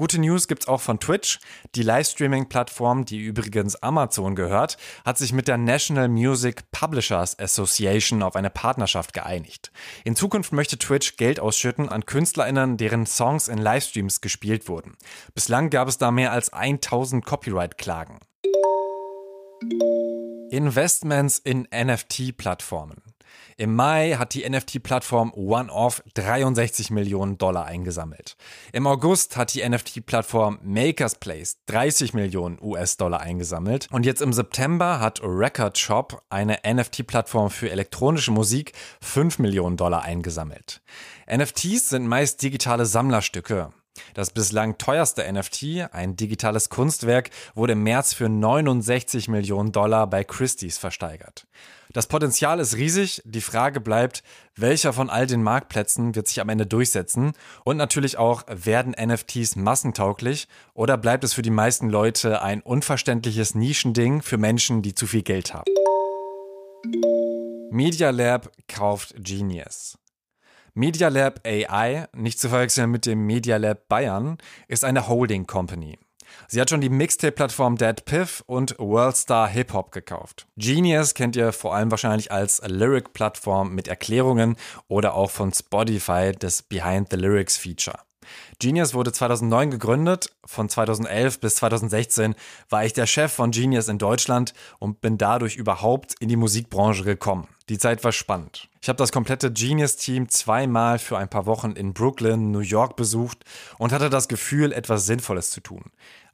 Gute 0.00 0.20
News 0.20 0.46
gibt's 0.46 0.68
auch 0.68 0.80
von 0.80 1.00
Twitch. 1.00 1.40
Die 1.74 1.82
Livestreaming-Plattform, 1.82 3.04
die 3.04 3.18
übrigens 3.18 3.74
Amazon 3.82 4.36
gehört, 4.36 4.76
hat 5.04 5.18
sich 5.18 5.32
mit 5.32 5.48
der 5.48 5.58
National 5.58 6.08
Music 6.08 6.70
Publishers 6.70 7.36
Association 7.36 8.22
auf 8.22 8.36
eine 8.36 8.48
Partnerschaft 8.48 9.12
geeinigt. 9.12 9.72
In 10.04 10.14
Zukunft 10.14 10.52
möchte 10.52 10.78
Twitch 10.78 11.16
Geld 11.16 11.40
ausschütten 11.40 11.88
an 11.88 12.06
KünstlerInnen, 12.06 12.76
deren 12.76 13.06
Songs 13.06 13.48
in 13.48 13.58
Livestreams 13.58 14.20
gespielt 14.20 14.68
wurden. 14.68 14.96
Bislang 15.34 15.68
gab 15.68 15.88
es 15.88 15.98
da 15.98 16.12
mehr 16.12 16.30
als 16.30 16.52
1000 16.52 17.26
Copyright-Klagen. 17.26 18.20
Investments 20.50 21.40
in 21.40 21.66
NFT-Plattformen. 21.74 23.02
Im 23.56 23.74
Mai 23.74 24.14
hat 24.18 24.34
die 24.34 24.48
NFT-Plattform 24.48 25.32
OneOff 25.34 26.02
63 26.14 26.90
Millionen 26.90 27.38
Dollar 27.38 27.66
eingesammelt. 27.66 28.36
Im 28.72 28.86
August 28.86 29.36
hat 29.36 29.54
die 29.54 29.68
NFT-Plattform 29.68 30.58
Makers 30.62 31.16
Place 31.16 31.58
30 31.66 32.14
Millionen 32.14 32.58
US-Dollar 32.60 33.20
eingesammelt. 33.20 33.88
Und 33.90 34.06
jetzt 34.06 34.22
im 34.22 34.32
September 34.32 35.00
hat 35.00 35.20
Record 35.22 35.76
Shop, 35.78 36.22
eine 36.30 36.58
NFT-Plattform 36.66 37.50
für 37.50 37.70
elektronische 37.70 38.30
Musik, 38.30 38.72
5 39.00 39.38
Millionen 39.40 39.76
Dollar 39.76 40.02
eingesammelt. 40.02 40.80
NFTs 41.30 41.88
sind 41.88 42.06
meist 42.06 42.42
digitale 42.42 42.86
Sammlerstücke. 42.86 43.72
Das 44.14 44.30
bislang 44.30 44.78
teuerste 44.78 45.30
NFT, 45.30 45.92
ein 45.92 46.16
digitales 46.16 46.68
Kunstwerk, 46.68 47.30
wurde 47.54 47.74
im 47.74 47.82
März 47.82 48.14
für 48.14 48.28
69 48.28 49.28
Millionen 49.28 49.72
Dollar 49.72 50.06
bei 50.06 50.24
Christie's 50.24 50.78
versteigert. 50.78 51.46
Das 51.92 52.06
Potenzial 52.06 52.60
ist 52.60 52.76
riesig, 52.76 53.22
die 53.24 53.40
Frage 53.40 53.80
bleibt, 53.80 54.22
welcher 54.56 54.92
von 54.92 55.08
all 55.08 55.26
den 55.26 55.42
Marktplätzen 55.42 56.14
wird 56.14 56.28
sich 56.28 56.40
am 56.40 56.50
Ende 56.50 56.66
durchsetzen 56.66 57.32
und 57.64 57.78
natürlich 57.78 58.18
auch, 58.18 58.44
werden 58.46 58.94
NFTs 58.94 59.56
massentauglich 59.56 60.48
oder 60.74 60.98
bleibt 60.98 61.24
es 61.24 61.32
für 61.32 61.42
die 61.42 61.50
meisten 61.50 61.88
Leute 61.88 62.42
ein 62.42 62.60
unverständliches 62.60 63.54
Nischending 63.54 64.20
für 64.20 64.36
Menschen, 64.36 64.82
die 64.82 64.94
zu 64.94 65.06
viel 65.06 65.22
Geld 65.22 65.54
haben. 65.54 65.70
Media 67.70 68.10
Lab 68.10 68.50
kauft 68.66 69.14
Genius. 69.18 69.98
Media 70.74 71.08
Lab 71.08 71.40
AI, 71.46 72.06
nicht 72.14 72.38
zu 72.38 72.48
verwechseln 72.48 72.90
mit 72.90 73.06
dem 73.06 73.26
Media 73.26 73.56
Lab 73.56 73.88
Bayern, 73.88 74.38
ist 74.68 74.84
eine 74.84 75.08
Holding 75.08 75.46
Company. 75.46 75.98
Sie 76.46 76.60
hat 76.60 76.70
schon 76.70 76.80
die 76.80 76.88
Mixtape-Plattform 76.88 77.76
Dead 77.76 78.04
Piff 78.04 78.42
und 78.46 78.76
Worldstar 78.78 79.48
Hip 79.48 79.72
Hop 79.72 79.92
gekauft. 79.92 80.46
Genius 80.56 81.14
kennt 81.14 81.36
ihr 81.36 81.52
vor 81.52 81.74
allem 81.74 81.90
wahrscheinlich 81.90 82.30
als 82.30 82.62
Lyric-Plattform 82.64 83.74
mit 83.74 83.88
Erklärungen 83.88 84.56
oder 84.88 85.14
auch 85.14 85.30
von 85.30 85.52
Spotify 85.52 86.32
das 86.38 86.62
Behind 86.62 87.08
the 87.10 87.16
Lyrics 87.16 87.56
Feature. 87.56 87.98
Genius 88.58 88.94
wurde 88.94 89.12
2009 89.12 89.70
gegründet. 89.70 90.30
Von 90.44 90.68
2011 90.68 91.40
bis 91.40 91.56
2016 91.56 92.34
war 92.68 92.84
ich 92.84 92.92
der 92.92 93.06
Chef 93.06 93.32
von 93.32 93.50
Genius 93.50 93.88
in 93.88 93.98
Deutschland 93.98 94.54
und 94.78 95.00
bin 95.00 95.18
dadurch 95.18 95.56
überhaupt 95.56 96.14
in 96.20 96.28
die 96.28 96.36
Musikbranche 96.36 97.04
gekommen. 97.04 97.48
Die 97.68 97.78
Zeit 97.78 98.02
war 98.02 98.12
spannend. 98.12 98.68
Ich 98.80 98.88
habe 98.88 98.96
das 98.96 99.12
komplette 99.12 99.52
Genius-Team 99.52 100.28
zweimal 100.28 100.98
für 100.98 101.18
ein 101.18 101.28
paar 101.28 101.46
Wochen 101.46 101.72
in 101.72 101.92
Brooklyn, 101.92 102.50
New 102.50 102.60
York 102.60 102.96
besucht 102.96 103.44
und 103.76 103.92
hatte 103.92 104.08
das 104.08 104.28
Gefühl, 104.28 104.72
etwas 104.72 105.04
Sinnvolles 105.04 105.50
zu 105.50 105.60
tun. 105.60 105.84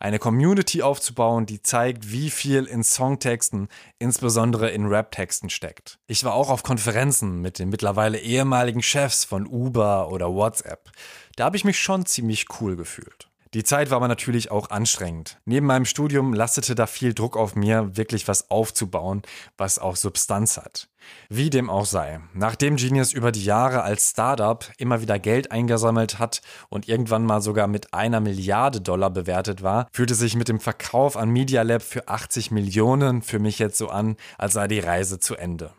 Eine 0.04 0.18
Community 0.18 0.82
aufzubauen, 0.82 1.46
die 1.46 1.62
zeigt, 1.62 2.12
wie 2.12 2.28
viel 2.28 2.64
in 2.64 2.84
Songtexten, 2.84 3.68
insbesondere 3.98 4.68
in 4.68 4.84
Raptexten 4.84 5.48
steckt. 5.48 5.98
Ich 6.06 6.24
war 6.24 6.34
auch 6.34 6.50
auf 6.50 6.62
Konferenzen 6.62 7.40
mit 7.40 7.58
den 7.58 7.70
mittlerweile 7.70 8.18
ehemaligen 8.18 8.82
Chefs 8.82 9.24
von 9.24 9.46
Uber 9.46 10.12
oder 10.12 10.30
WhatsApp. 10.30 10.90
Da 11.36 11.46
habe 11.46 11.56
ich 11.56 11.64
mich 11.64 11.80
schon 11.80 12.04
ziemlich 12.04 12.44
cool 12.60 12.76
gefühlt. 12.76 13.30
Die 13.54 13.64
Zeit 13.64 13.88
war 13.88 13.96
aber 13.96 14.08
natürlich 14.08 14.50
auch 14.50 14.68
anstrengend. 14.68 15.38
Neben 15.46 15.64
meinem 15.64 15.86
Studium 15.86 16.34
lastete 16.34 16.74
da 16.74 16.86
viel 16.86 17.14
Druck 17.14 17.34
auf 17.34 17.56
mir, 17.56 17.96
wirklich 17.96 18.28
was 18.28 18.50
aufzubauen, 18.50 19.22
was 19.56 19.78
auch 19.78 19.96
Substanz 19.96 20.58
hat. 20.58 20.88
Wie 21.28 21.50
dem 21.50 21.70
auch 21.70 21.86
sei. 21.86 22.20
Nachdem 22.32 22.76
Genius 22.76 23.12
über 23.12 23.32
die 23.32 23.44
Jahre 23.44 23.82
als 23.82 24.10
Startup 24.10 24.64
immer 24.78 25.00
wieder 25.00 25.18
Geld 25.18 25.50
eingesammelt 25.52 26.18
hat 26.18 26.42
und 26.68 26.88
irgendwann 26.88 27.24
mal 27.24 27.40
sogar 27.40 27.66
mit 27.66 27.94
einer 27.94 28.20
Milliarde 28.20 28.80
Dollar 28.80 29.10
bewertet 29.10 29.62
war, 29.62 29.86
fühlte 29.92 30.14
sich 30.14 30.36
mit 30.36 30.48
dem 30.48 30.60
Verkauf 30.60 31.16
an 31.16 31.30
Media 31.30 31.62
Lab 31.62 31.82
für 31.82 32.08
80 32.08 32.50
Millionen 32.50 33.22
für 33.22 33.38
mich 33.38 33.58
jetzt 33.58 33.78
so 33.78 33.88
an, 33.88 34.16
als 34.38 34.54
sei 34.54 34.68
die 34.68 34.80
Reise 34.80 35.18
zu 35.18 35.34
Ende. 35.34 35.72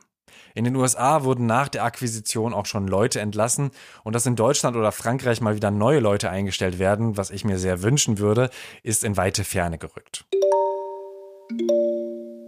In 0.55 0.63
den 0.63 0.75
USA 0.77 1.24
wurden 1.24 1.46
nach 1.46 1.67
der 1.67 1.84
Akquisition 1.84 2.53
auch 2.53 2.65
schon 2.65 2.88
Leute 2.88 3.20
entlassen 3.20 3.72
und 4.03 4.15
dass 4.15 4.25
in 4.25 4.38
Deutschland 4.38 4.77
oder 4.77 4.94
Frankreich 4.94 5.41
mal 5.41 5.55
wieder 5.55 5.70
neue 5.70 6.00
Leute 6.00 6.29
eingestellt 6.29 6.79
werden, 6.79 7.17
was 7.17 7.29
ich 7.29 7.44
mir 7.44 7.60
sehr 7.60 7.84
wünschen 7.84 8.20
würde, 8.20 8.50
ist 8.82 9.03
in 9.03 9.17
weite 9.17 9.44
Ferne 9.44 9.77
gerückt. 9.77 10.25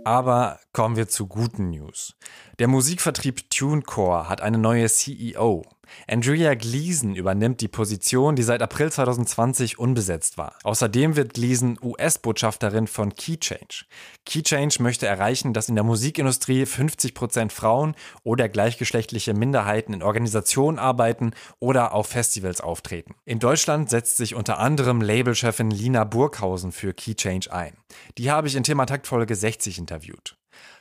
Aber 0.07 0.61
kommen 0.71 0.95
wir 0.95 1.09
zu 1.09 1.27
guten 1.27 1.71
News. 1.71 2.15
Der 2.59 2.69
Musikvertrieb 2.69 3.49
TuneCore 3.49 4.29
hat 4.29 4.39
eine 4.39 4.57
neue 4.57 4.87
CEO. 4.87 5.65
Andrea 6.07 6.55
Gleason 6.55 7.15
übernimmt 7.15 7.61
die 7.61 7.67
Position, 7.67 8.35
die 8.35 8.43
seit 8.43 8.61
April 8.61 8.91
2020 8.91 9.79
unbesetzt 9.79 10.37
war. 10.37 10.55
Außerdem 10.63 11.15
wird 11.15 11.33
Gleason 11.33 11.77
US-Botschafterin 11.81 12.87
von 12.87 13.13
KeyChange. 13.15 13.85
KeyChange 14.25 14.75
möchte 14.79 15.07
erreichen, 15.07 15.53
dass 15.53 15.69
in 15.69 15.75
der 15.75 15.83
Musikindustrie 15.83 16.63
50% 16.63 17.51
Frauen 17.51 17.95
oder 18.23 18.49
gleichgeschlechtliche 18.49 19.33
Minderheiten 19.33 19.93
in 19.93 20.03
Organisationen 20.03 20.79
arbeiten 20.79 21.31
oder 21.59 21.93
auf 21.93 22.07
Festivals 22.07 22.61
auftreten. 22.61 23.15
In 23.25 23.39
Deutschland 23.39 23.89
setzt 23.89 24.17
sich 24.17 24.35
unter 24.35 24.59
anderem 24.59 25.01
Labelchefin 25.01 25.71
Lina 25.71 26.03
Burghausen 26.03 26.71
für 26.71 26.93
KeyChange 26.93 27.51
ein. 27.51 27.77
Die 28.17 28.31
habe 28.31 28.47
ich 28.47 28.55
in 28.55 28.63
Thematakt 28.63 29.07
Folge 29.07 29.35
60 29.35 29.77
interviewt. 29.77 30.36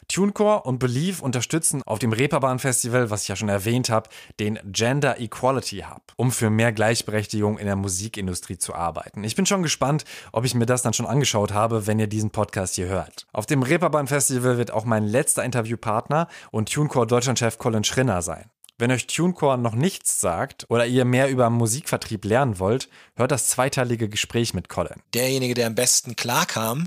TuneCore 0.08 0.62
und 0.62 0.78
Believe 0.78 1.22
unterstützen 1.22 1.82
auf 1.84 1.98
dem 1.98 2.12
Reeperbahn 2.12 2.58
Festival, 2.58 3.10
was 3.10 3.22
ich 3.22 3.28
ja 3.28 3.36
schon 3.36 3.48
erwähnt 3.48 3.90
habe, 3.90 4.08
den 4.40 4.58
Gender 4.64 5.20
Equality 5.20 5.84
Hub, 5.88 6.12
um 6.16 6.32
für 6.32 6.50
mehr 6.50 6.72
Gleichberechtigung 6.72 7.58
in 7.58 7.66
der 7.66 7.76
Musikindustrie 7.76 8.58
zu 8.58 8.75
arbeiten. 8.75 9.25
Ich 9.25 9.36
bin 9.36 9.46
schon 9.46 9.62
gespannt, 9.62 10.04
ob 10.32 10.44
ich 10.44 10.54
mir 10.54 10.66
das 10.66 10.82
dann 10.82 10.92
schon 10.92 11.06
angeschaut 11.06 11.52
habe, 11.52 11.86
wenn 11.86 11.98
ihr 11.98 12.06
diesen 12.06 12.30
Podcast 12.30 12.76
hier 12.76 12.88
hört. 12.88 13.26
Auf 13.32 13.46
dem 13.46 13.62
Reeperbahn 13.62 14.06
Festival 14.06 14.58
wird 14.58 14.70
auch 14.70 14.84
mein 14.84 15.04
letzter 15.04 15.44
Interviewpartner 15.44 16.28
und 16.50 16.72
TuneCore 16.72 17.06
Deutschlandchef 17.06 17.58
Colin 17.58 17.84
Schrinner 17.84 18.22
sein. 18.22 18.50
Wenn 18.78 18.90
euch 18.90 19.06
TuneCore 19.06 19.56
noch 19.56 19.75
nichts 19.75 20.20
sagt 20.20 20.66
oder 20.68 20.84
ihr 20.84 21.06
mehr 21.06 21.30
über 21.30 21.48
Musikvertrieb 21.48 22.26
lernen 22.26 22.58
wollt, 22.58 22.90
hört 23.14 23.32
das 23.32 23.48
zweiteilige 23.48 24.10
Gespräch 24.10 24.52
mit 24.52 24.68
Colin. 24.68 25.00
Derjenige, 25.14 25.54
der 25.54 25.68
am 25.68 25.75
besten 25.75 26.14
klarkam, 26.14 26.86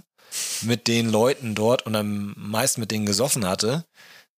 mit 0.62 0.88
den 0.88 1.10
Leuten 1.10 1.56
dort 1.56 1.86
und 1.86 1.96
am 1.96 2.34
meisten 2.38 2.82
mit 2.82 2.92
denen 2.92 3.06
gesoffen 3.06 3.48
hatte, 3.48 3.86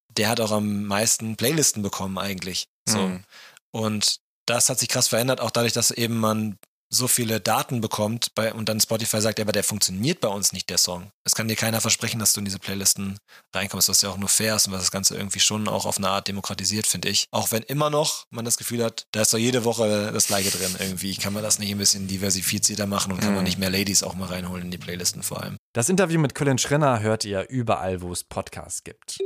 der 0.10 0.30
hat 0.30 0.40
auch 0.40 0.52
am 0.52 0.84
meisten 0.84 1.36
Playlisten 1.36 1.82
bekommen 1.84 2.18
eigentlich. 2.18 2.68
So. 2.88 3.00
Mhm. 3.00 3.24
Und 3.72 4.20
das 4.46 4.70
hat 4.70 4.80
sich 4.80 4.90
krass 4.90 5.08
verändert, 5.08 5.40
auch 5.40 5.52
dadurch, 5.52 5.74
dass 5.74 5.92
eben 5.92 6.18
man 6.18 6.58
so 6.94 7.08
viele 7.08 7.40
Daten 7.40 7.80
bekommt 7.82 8.36
bei, 8.36 8.54
und 8.54 8.68
dann 8.68 8.80
Spotify 8.80 9.22
sagt, 9.22 9.40
ja, 9.40 9.46
aber 9.46 9.54
der 9.54 9.64
funktioniert 9.64 10.20
bei 10.20 10.28
uns 10.28 10.52
nicht, 10.52 10.70
der 10.70 10.78
Song. 10.78 11.12
Es 11.24 11.34
kann 11.34 11.48
dir 11.48 11.56
keiner 11.56 11.80
versprechen, 11.80 12.20
dass 12.20 12.34
du 12.34 12.40
in 12.40 12.46
diese 12.46 12.60
Playlisten 12.60 13.18
reinkommst, 13.56 13.88
was 13.88 14.02
ja 14.02 14.10
auch 14.10 14.18
nur 14.18 14.30
fair 14.30 14.58
ist 14.58 14.68
und 14.68 14.74
was 14.74 14.82
das 14.82 14.92
Ganze 14.92 15.16
irgendwie 15.16 15.40
schon 15.40 15.68
auch 15.68 15.86
auf 15.86 15.98
eine 15.98 16.10
Art 16.10 16.28
demokratisiert, 16.28 16.86
finde 16.86 17.10
ich. 17.10 17.28
Auch 17.32 17.52
wenn 17.52 17.64
immer 17.64 17.90
noch 17.90 18.26
man 18.30 18.44
das 18.44 18.58
Gefühl 18.58 18.84
hat, 18.84 19.08
da 19.12 19.22
ist 19.22 19.34
doch 19.34 19.38
jede 19.38 19.64
Woche 19.64 20.12
das 20.14 20.28
Gleiche 20.28 20.52
drin 20.52 20.76
irgendwie. 20.80 21.16
Kann 21.16 21.34
man 21.34 21.44
das 21.44 21.60
nicht 21.60 21.72
ein 21.72 21.78
bisschen 21.78 22.08
diversifizierter 22.08 22.88
machen 22.88 23.14
und 23.14 23.22
kann 23.22 23.30
mhm. 23.30 23.36
man 23.36 23.44
nicht 23.46 23.58
mehr 23.58 23.70
Ladies 23.70 24.04
auch 24.04 24.16
mal 24.16 24.28
reinholen 24.28 24.66
in 24.66 24.72
die 24.72 24.78
Playlisten 24.78 25.24
vor 25.24 25.42
allem. 25.42 25.58
Das 25.74 25.88
Interview 25.88 26.20
mit 26.20 26.36
Colin 26.36 26.58
Schrinner 26.58 27.00
hört 27.00 27.24
ihr 27.24 27.48
überall, 27.50 28.02
wo 28.02 28.12
es 28.12 28.26
Podcasts 28.26 28.84
gibt. 28.84 29.18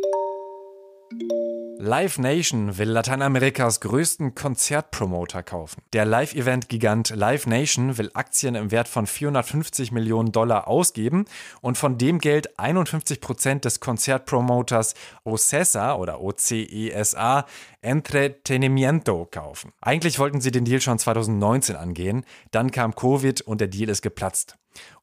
Live 1.77 2.19
Nation 2.19 2.77
will 2.77 2.89
Lateinamerikas 2.89 3.81
größten 3.81 4.33
Konzertpromoter 4.33 5.43
kaufen. 5.43 5.81
Der 5.91 6.05
Live-Event-Gigant 6.05 7.09
Live 7.09 7.47
Nation 7.47 7.97
will 7.97 8.11
Aktien 8.13 8.55
im 8.55 8.71
Wert 8.71 8.87
von 8.87 9.05
450 9.05 9.91
Millionen 9.91 10.31
Dollar 10.31 10.69
ausgeben 10.69 11.25
und 11.59 11.77
von 11.77 11.97
dem 11.97 12.19
Geld 12.19 12.57
51 12.57 13.19
Prozent 13.19 13.65
des 13.65 13.81
Konzertpromoters 13.81 14.95
OCESA 15.25 15.95
oder 15.95 16.21
OCESA 16.21 17.45
Entretenimiento 17.85 19.27
kaufen. 19.29 19.71
Eigentlich 19.79 20.19
wollten 20.19 20.41
sie 20.41 20.51
den 20.51 20.65
Deal 20.65 20.81
schon 20.81 20.99
2019 20.99 21.75
angehen, 21.75 22.25
dann 22.51 22.71
kam 22.71 22.95
Covid 22.95 23.41
und 23.41 23.61
der 23.61 23.67
Deal 23.67 23.89
ist 23.89 24.01
geplatzt. 24.01 24.57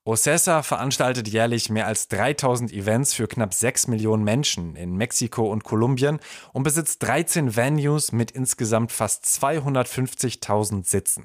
Ocesa 0.05 0.63
veranstaltet 0.63 1.29
jährlich 1.29 1.71
mehr 1.71 1.87
als 1.87 2.09
3000 2.09 2.73
Events 2.73 3.15
für 3.15 3.29
knapp 3.29 3.55
6 3.55 3.87
Millionen 3.87 4.25
Menschen 4.25 4.77
in 4.77 4.97
Mexiko 4.97 5.51
und 5.51 5.65
Kolumbien 5.65 6.19
und 6.53 6.65
besitzt 6.65 7.03
13 7.05 7.57
Venues 7.57 8.13
mit 8.13 8.33
insgesamt 8.33 8.93
fast 8.93 9.25
250.000 9.25 10.87
Sitzen. 10.87 11.25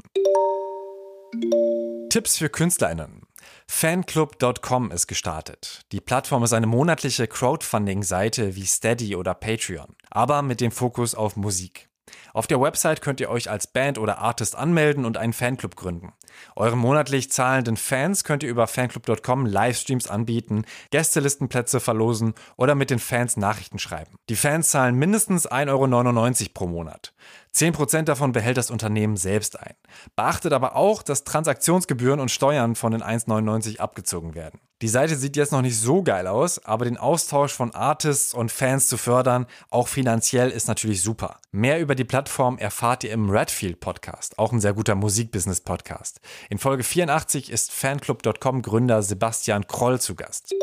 Tipps 2.10 2.38
für 2.38 2.50
KünstlerInnen. 2.50 3.27
Fanclub.com 3.68 4.92
ist 4.92 5.08
gestartet. 5.08 5.82
Die 5.92 6.02
Plattform 6.02 6.44
ist 6.44 6.54
eine 6.54 6.68
monatliche 6.68 7.28
Crowdfunding-Seite 7.28 8.56
wie 8.56 8.66
Steady 8.66 9.16
oder 9.16 9.34
Patreon, 9.34 9.96
aber 10.10 10.42
mit 10.42 10.62
dem 10.62 10.72
Fokus 10.72 11.16
auf 11.16 11.36
Musik. 11.36 11.90
Auf 12.34 12.48
der 12.48 12.62
Website 12.62 13.02
könnt 13.02 13.20
ihr 13.20 13.30
euch 13.30 13.50
als 13.50 13.68
Band 13.68 13.98
oder 13.98 14.20
Artist 14.20 14.56
anmelden 14.56 15.06
und 15.06 15.18
einen 15.18 15.34
Fanclub 15.34 15.76
gründen. 15.76 16.14
Euren 16.56 16.80
monatlich 16.80 17.32
zahlenden 17.32 17.78
Fans 17.78 18.23
könnt 18.23 18.43
ihr 18.43 18.50
über 18.50 18.67
fanclub.com 18.67 19.45
Livestreams 19.45 20.08
anbieten, 20.08 20.65
Gästelistenplätze 20.91 21.80
verlosen 21.80 22.34
oder 22.56 22.76
mit 22.76 22.89
den 22.89 23.00
Fans 23.00 23.38
Nachrichten 23.38 23.80
schreiben. 23.80 24.17
Die 24.30 24.36
Fans 24.36 24.69
zahlen 24.69 24.95
mindestens 24.95 25.50
1,99 25.50 26.41
Euro 26.41 26.52
pro 26.54 26.67
Monat. 26.67 27.13
10% 27.54 28.04
davon 28.04 28.32
behält 28.32 28.58
das 28.58 28.71
Unternehmen 28.71 29.17
selbst 29.17 29.60
ein. 29.60 29.73
Beachtet 30.15 30.54
aber 30.54 30.76
auch, 30.76 31.02
dass 31.02 31.23
Transaktionsgebühren 31.23 32.19
und 32.19 32.32
Steuern 32.32 32.76
von 32.76 32.91
den 32.91 33.02
1,99 33.02 33.80
abgezogen 33.80 34.36
werden. 34.36 34.60
Die 34.84 34.88
Seite 34.90 35.16
sieht 35.16 35.36
jetzt 35.36 35.52
noch 35.52 35.63
nicht 35.63 35.80
so 35.80 36.04
geil 36.04 36.28
aus, 36.28 36.63
aber 36.63 36.86
den 36.86 36.98
Austausch 36.98 37.52
von 37.52 37.74
Artists 37.74 38.32
und 38.32 38.52
Fans 38.52 38.88
zu 38.88 38.98
fördern, 38.98 39.48
auch 39.72 39.88
finanziell, 39.88 40.52
ist 40.52 40.68
natürlich 40.68 41.02
super. 41.02 41.40
Mehr 41.52 41.80
über 41.80 41.96
die 41.96 42.04
Plattform 42.04 42.60
erfahrt 42.60 43.04
ihr 43.04 43.12
im 43.12 43.32
Redfield 43.32 43.80
Podcast, 43.80 44.38
auch 44.38 44.52
ein 44.52 44.60
sehr 44.60 44.74
guter 44.74 44.94
Musikbusiness 44.94 45.62
Podcast. 45.62 46.22
In 46.52 46.60
Folge 46.60 46.84
84 46.84 47.52
ist 47.52 47.72
Fanclub.com 47.72 48.62
Gründer 48.62 49.02
Sebastian 49.02 49.66
Kroll 49.66 50.00
zu 50.00 50.13
Gast. 50.13 50.54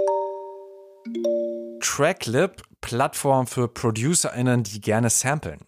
Tracklip, 1.81 2.63
Plattform 2.83 3.49
für 3.49 3.67
ProducerInnen, 3.67 4.63
die 4.63 4.81
gerne 4.81 5.11
samplen. 5.11 5.59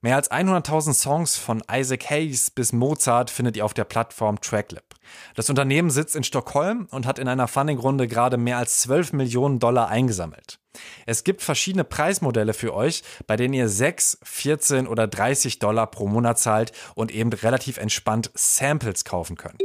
Mehr 0.00 0.16
als 0.16 0.28
100.000 0.28 0.92
Songs 0.92 1.36
von 1.36 1.62
Isaac 1.70 2.10
Hayes 2.10 2.50
bis 2.50 2.72
Mozart 2.72 3.30
findet 3.30 3.56
ihr 3.56 3.64
auf 3.64 3.74
der 3.74 3.84
Plattform 3.84 4.40
Tracklip. 4.40 4.91
Das 5.34 5.50
Unternehmen 5.50 5.90
sitzt 5.90 6.16
in 6.16 6.24
Stockholm 6.24 6.86
und 6.90 7.06
hat 7.06 7.18
in 7.18 7.28
einer 7.28 7.48
Funding-Runde 7.48 8.08
gerade 8.08 8.36
mehr 8.36 8.58
als 8.58 8.78
12 8.82 9.12
Millionen 9.12 9.58
Dollar 9.58 9.88
eingesammelt. 9.88 10.58
Es 11.06 11.24
gibt 11.24 11.42
verschiedene 11.42 11.84
Preismodelle 11.84 12.54
für 12.54 12.74
euch, 12.74 13.02
bei 13.26 13.36
denen 13.36 13.54
ihr 13.54 13.68
6, 13.68 14.18
14 14.22 14.86
oder 14.86 15.06
30 15.06 15.58
Dollar 15.58 15.86
pro 15.86 16.06
Monat 16.06 16.38
zahlt 16.38 16.72
und 16.94 17.12
eben 17.12 17.32
relativ 17.32 17.76
entspannt 17.76 18.30
Samples 18.34 19.04
kaufen 19.04 19.36
könnt. 19.36 19.62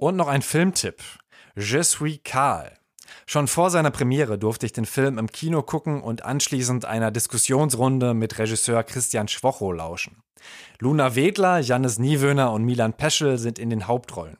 Und 0.00 0.16
noch 0.16 0.28
ein 0.28 0.42
Filmtipp. 0.42 1.02
Je 1.54 1.82
suis 1.82 2.20
Karl 2.24 2.79
Schon 3.26 3.48
vor 3.48 3.70
seiner 3.70 3.90
Premiere 3.90 4.38
durfte 4.38 4.66
ich 4.66 4.72
den 4.72 4.86
Film 4.86 5.18
im 5.18 5.30
Kino 5.30 5.62
gucken 5.62 6.02
und 6.02 6.24
anschließend 6.24 6.84
einer 6.84 7.10
Diskussionsrunde 7.10 8.14
mit 8.14 8.38
Regisseur 8.38 8.82
Christian 8.82 9.28
Schwocho 9.28 9.72
lauschen. 9.72 10.22
Luna 10.78 11.14
Wedler, 11.14 11.58
Jannis 11.58 11.98
Niewöhner 11.98 12.52
und 12.52 12.64
Milan 12.64 12.94
Peschel 12.94 13.38
sind 13.38 13.58
in 13.58 13.70
den 13.70 13.86
Hauptrollen. 13.86 14.38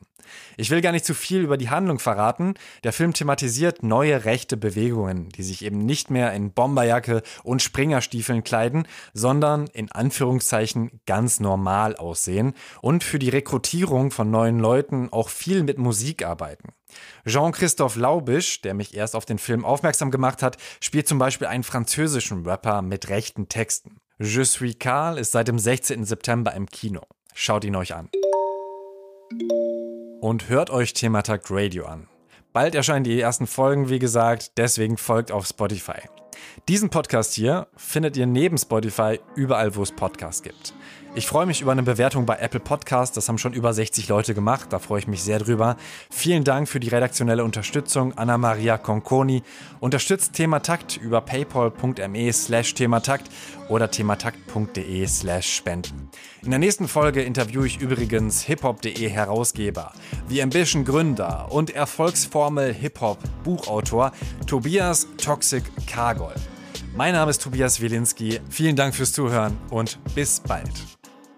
Ich 0.57 0.69
will 0.69 0.81
gar 0.81 0.91
nicht 0.91 1.05
zu 1.05 1.13
viel 1.13 1.41
über 1.41 1.57
die 1.57 1.69
Handlung 1.69 1.99
verraten. 1.99 2.53
Der 2.83 2.93
Film 2.93 3.13
thematisiert 3.13 3.83
neue 3.83 4.25
rechte 4.25 4.57
Bewegungen, 4.57 5.29
die 5.29 5.43
sich 5.43 5.63
eben 5.65 5.85
nicht 5.85 6.09
mehr 6.09 6.33
in 6.33 6.51
Bomberjacke 6.51 7.21
und 7.43 7.61
Springerstiefeln 7.61 8.43
kleiden, 8.43 8.87
sondern 9.13 9.67
in 9.67 9.91
Anführungszeichen 9.91 11.01
ganz 11.05 11.39
normal 11.39 11.95
aussehen 11.95 12.53
und 12.81 13.03
für 13.03 13.19
die 13.19 13.29
Rekrutierung 13.29 14.11
von 14.11 14.31
neuen 14.31 14.59
Leuten 14.59 15.09
auch 15.11 15.29
viel 15.29 15.63
mit 15.63 15.77
Musik 15.77 16.25
arbeiten. 16.25 16.69
Jean-Christophe 17.25 17.99
Laubisch, 17.99 18.61
der 18.61 18.73
mich 18.73 18.95
erst 18.95 19.15
auf 19.15 19.25
den 19.25 19.37
Film 19.37 19.65
aufmerksam 19.65 20.11
gemacht 20.11 20.41
hat, 20.43 20.57
spielt 20.79 21.07
zum 21.07 21.19
Beispiel 21.19 21.47
einen 21.47 21.63
französischen 21.63 22.45
Rapper 22.45 22.81
mit 22.81 23.09
rechten 23.09 23.49
Texten. 23.49 23.97
Je 24.19 24.43
suis 24.43 24.77
Karl 24.77 25.17
ist 25.17 25.31
seit 25.31 25.47
dem 25.47 25.57
16. 25.57 26.05
September 26.05 26.53
im 26.53 26.67
Kino. 26.67 27.01
Schaut 27.33 27.63
ihn 27.63 27.75
euch 27.75 27.95
an. 27.95 28.09
Und 30.19 30.49
hört 30.49 30.69
euch 30.69 30.93
Thematakt 30.93 31.47
Radio 31.49 31.85
an. 31.85 32.07
Bald 32.53 32.75
erscheinen 32.75 33.05
die 33.05 33.19
ersten 33.19 33.47
Folgen, 33.47 33.89
wie 33.89 33.99
gesagt, 33.99 34.57
deswegen 34.57 34.97
folgt 34.97 35.31
auf 35.31 35.47
Spotify. 35.47 36.01
Diesen 36.67 36.89
Podcast 36.89 37.33
hier 37.33 37.67
findet 37.75 38.17
ihr 38.17 38.25
neben 38.25 38.57
Spotify 38.57 39.19
überall, 39.35 39.75
wo 39.75 39.83
es 39.83 39.91
Podcasts 39.91 40.43
gibt. 40.43 40.73
Ich 41.13 41.27
freue 41.27 41.45
mich 41.45 41.61
über 41.61 41.73
eine 41.73 41.83
Bewertung 41.83 42.25
bei 42.25 42.37
Apple 42.37 42.61
Podcast. 42.61 43.17
Das 43.17 43.27
haben 43.27 43.37
schon 43.37 43.51
über 43.51 43.73
60 43.73 44.07
Leute 44.07 44.33
gemacht. 44.33 44.67
Da 44.69 44.79
freue 44.79 44.99
ich 44.99 45.07
mich 45.07 45.21
sehr 45.21 45.39
drüber. 45.39 45.75
Vielen 46.09 46.45
Dank 46.45 46.69
für 46.69 46.79
die 46.79 46.87
redaktionelle 46.87 47.43
Unterstützung, 47.43 48.17
Anna-Maria 48.17 48.77
Conconi. 48.77 49.43
Unterstützt 49.81 50.31
Thematakt 50.33 50.95
über 50.95 51.19
paypal.me 51.19 52.31
slash 52.31 52.73
thematakt 52.75 53.29
oder 53.67 53.91
thematakt.de 53.91 55.05
slash 55.05 55.53
spenden. 55.53 56.09
In 56.43 56.51
der 56.51 56.59
nächsten 56.59 56.87
Folge 56.87 57.23
interviewe 57.23 57.67
ich 57.67 57.81
übrigens 57.81 58.41
hiphop.de 58.43 59.09
Herausgeber, 59.09 59.91
The 60.29 60.41
Ambition 60.41 60.85
Gründer 60.85 61.51
und 61.51 61.75
Erfolgsformel 61.75 62.73
Hip-Hop 62.73 63.19
Buchautor 63.43 64.13
Tobias 64.47 65.07
Toxic 65.17 65.63
Kargol. 65.87 66.35
Mein 66.95 67.13
Name 67.13 67.31
ist 67.31 67.41
Tobias 67.41 67.81
Wilinski. 67.81 68.39
Vielen 68.49 68.77
Dank 68.77 68.95
fürs 68.95 69.11
Zuhören 69.11 69.57
und 69.69 69.99
bis 70.15 70.39
bald. 70.39 70.71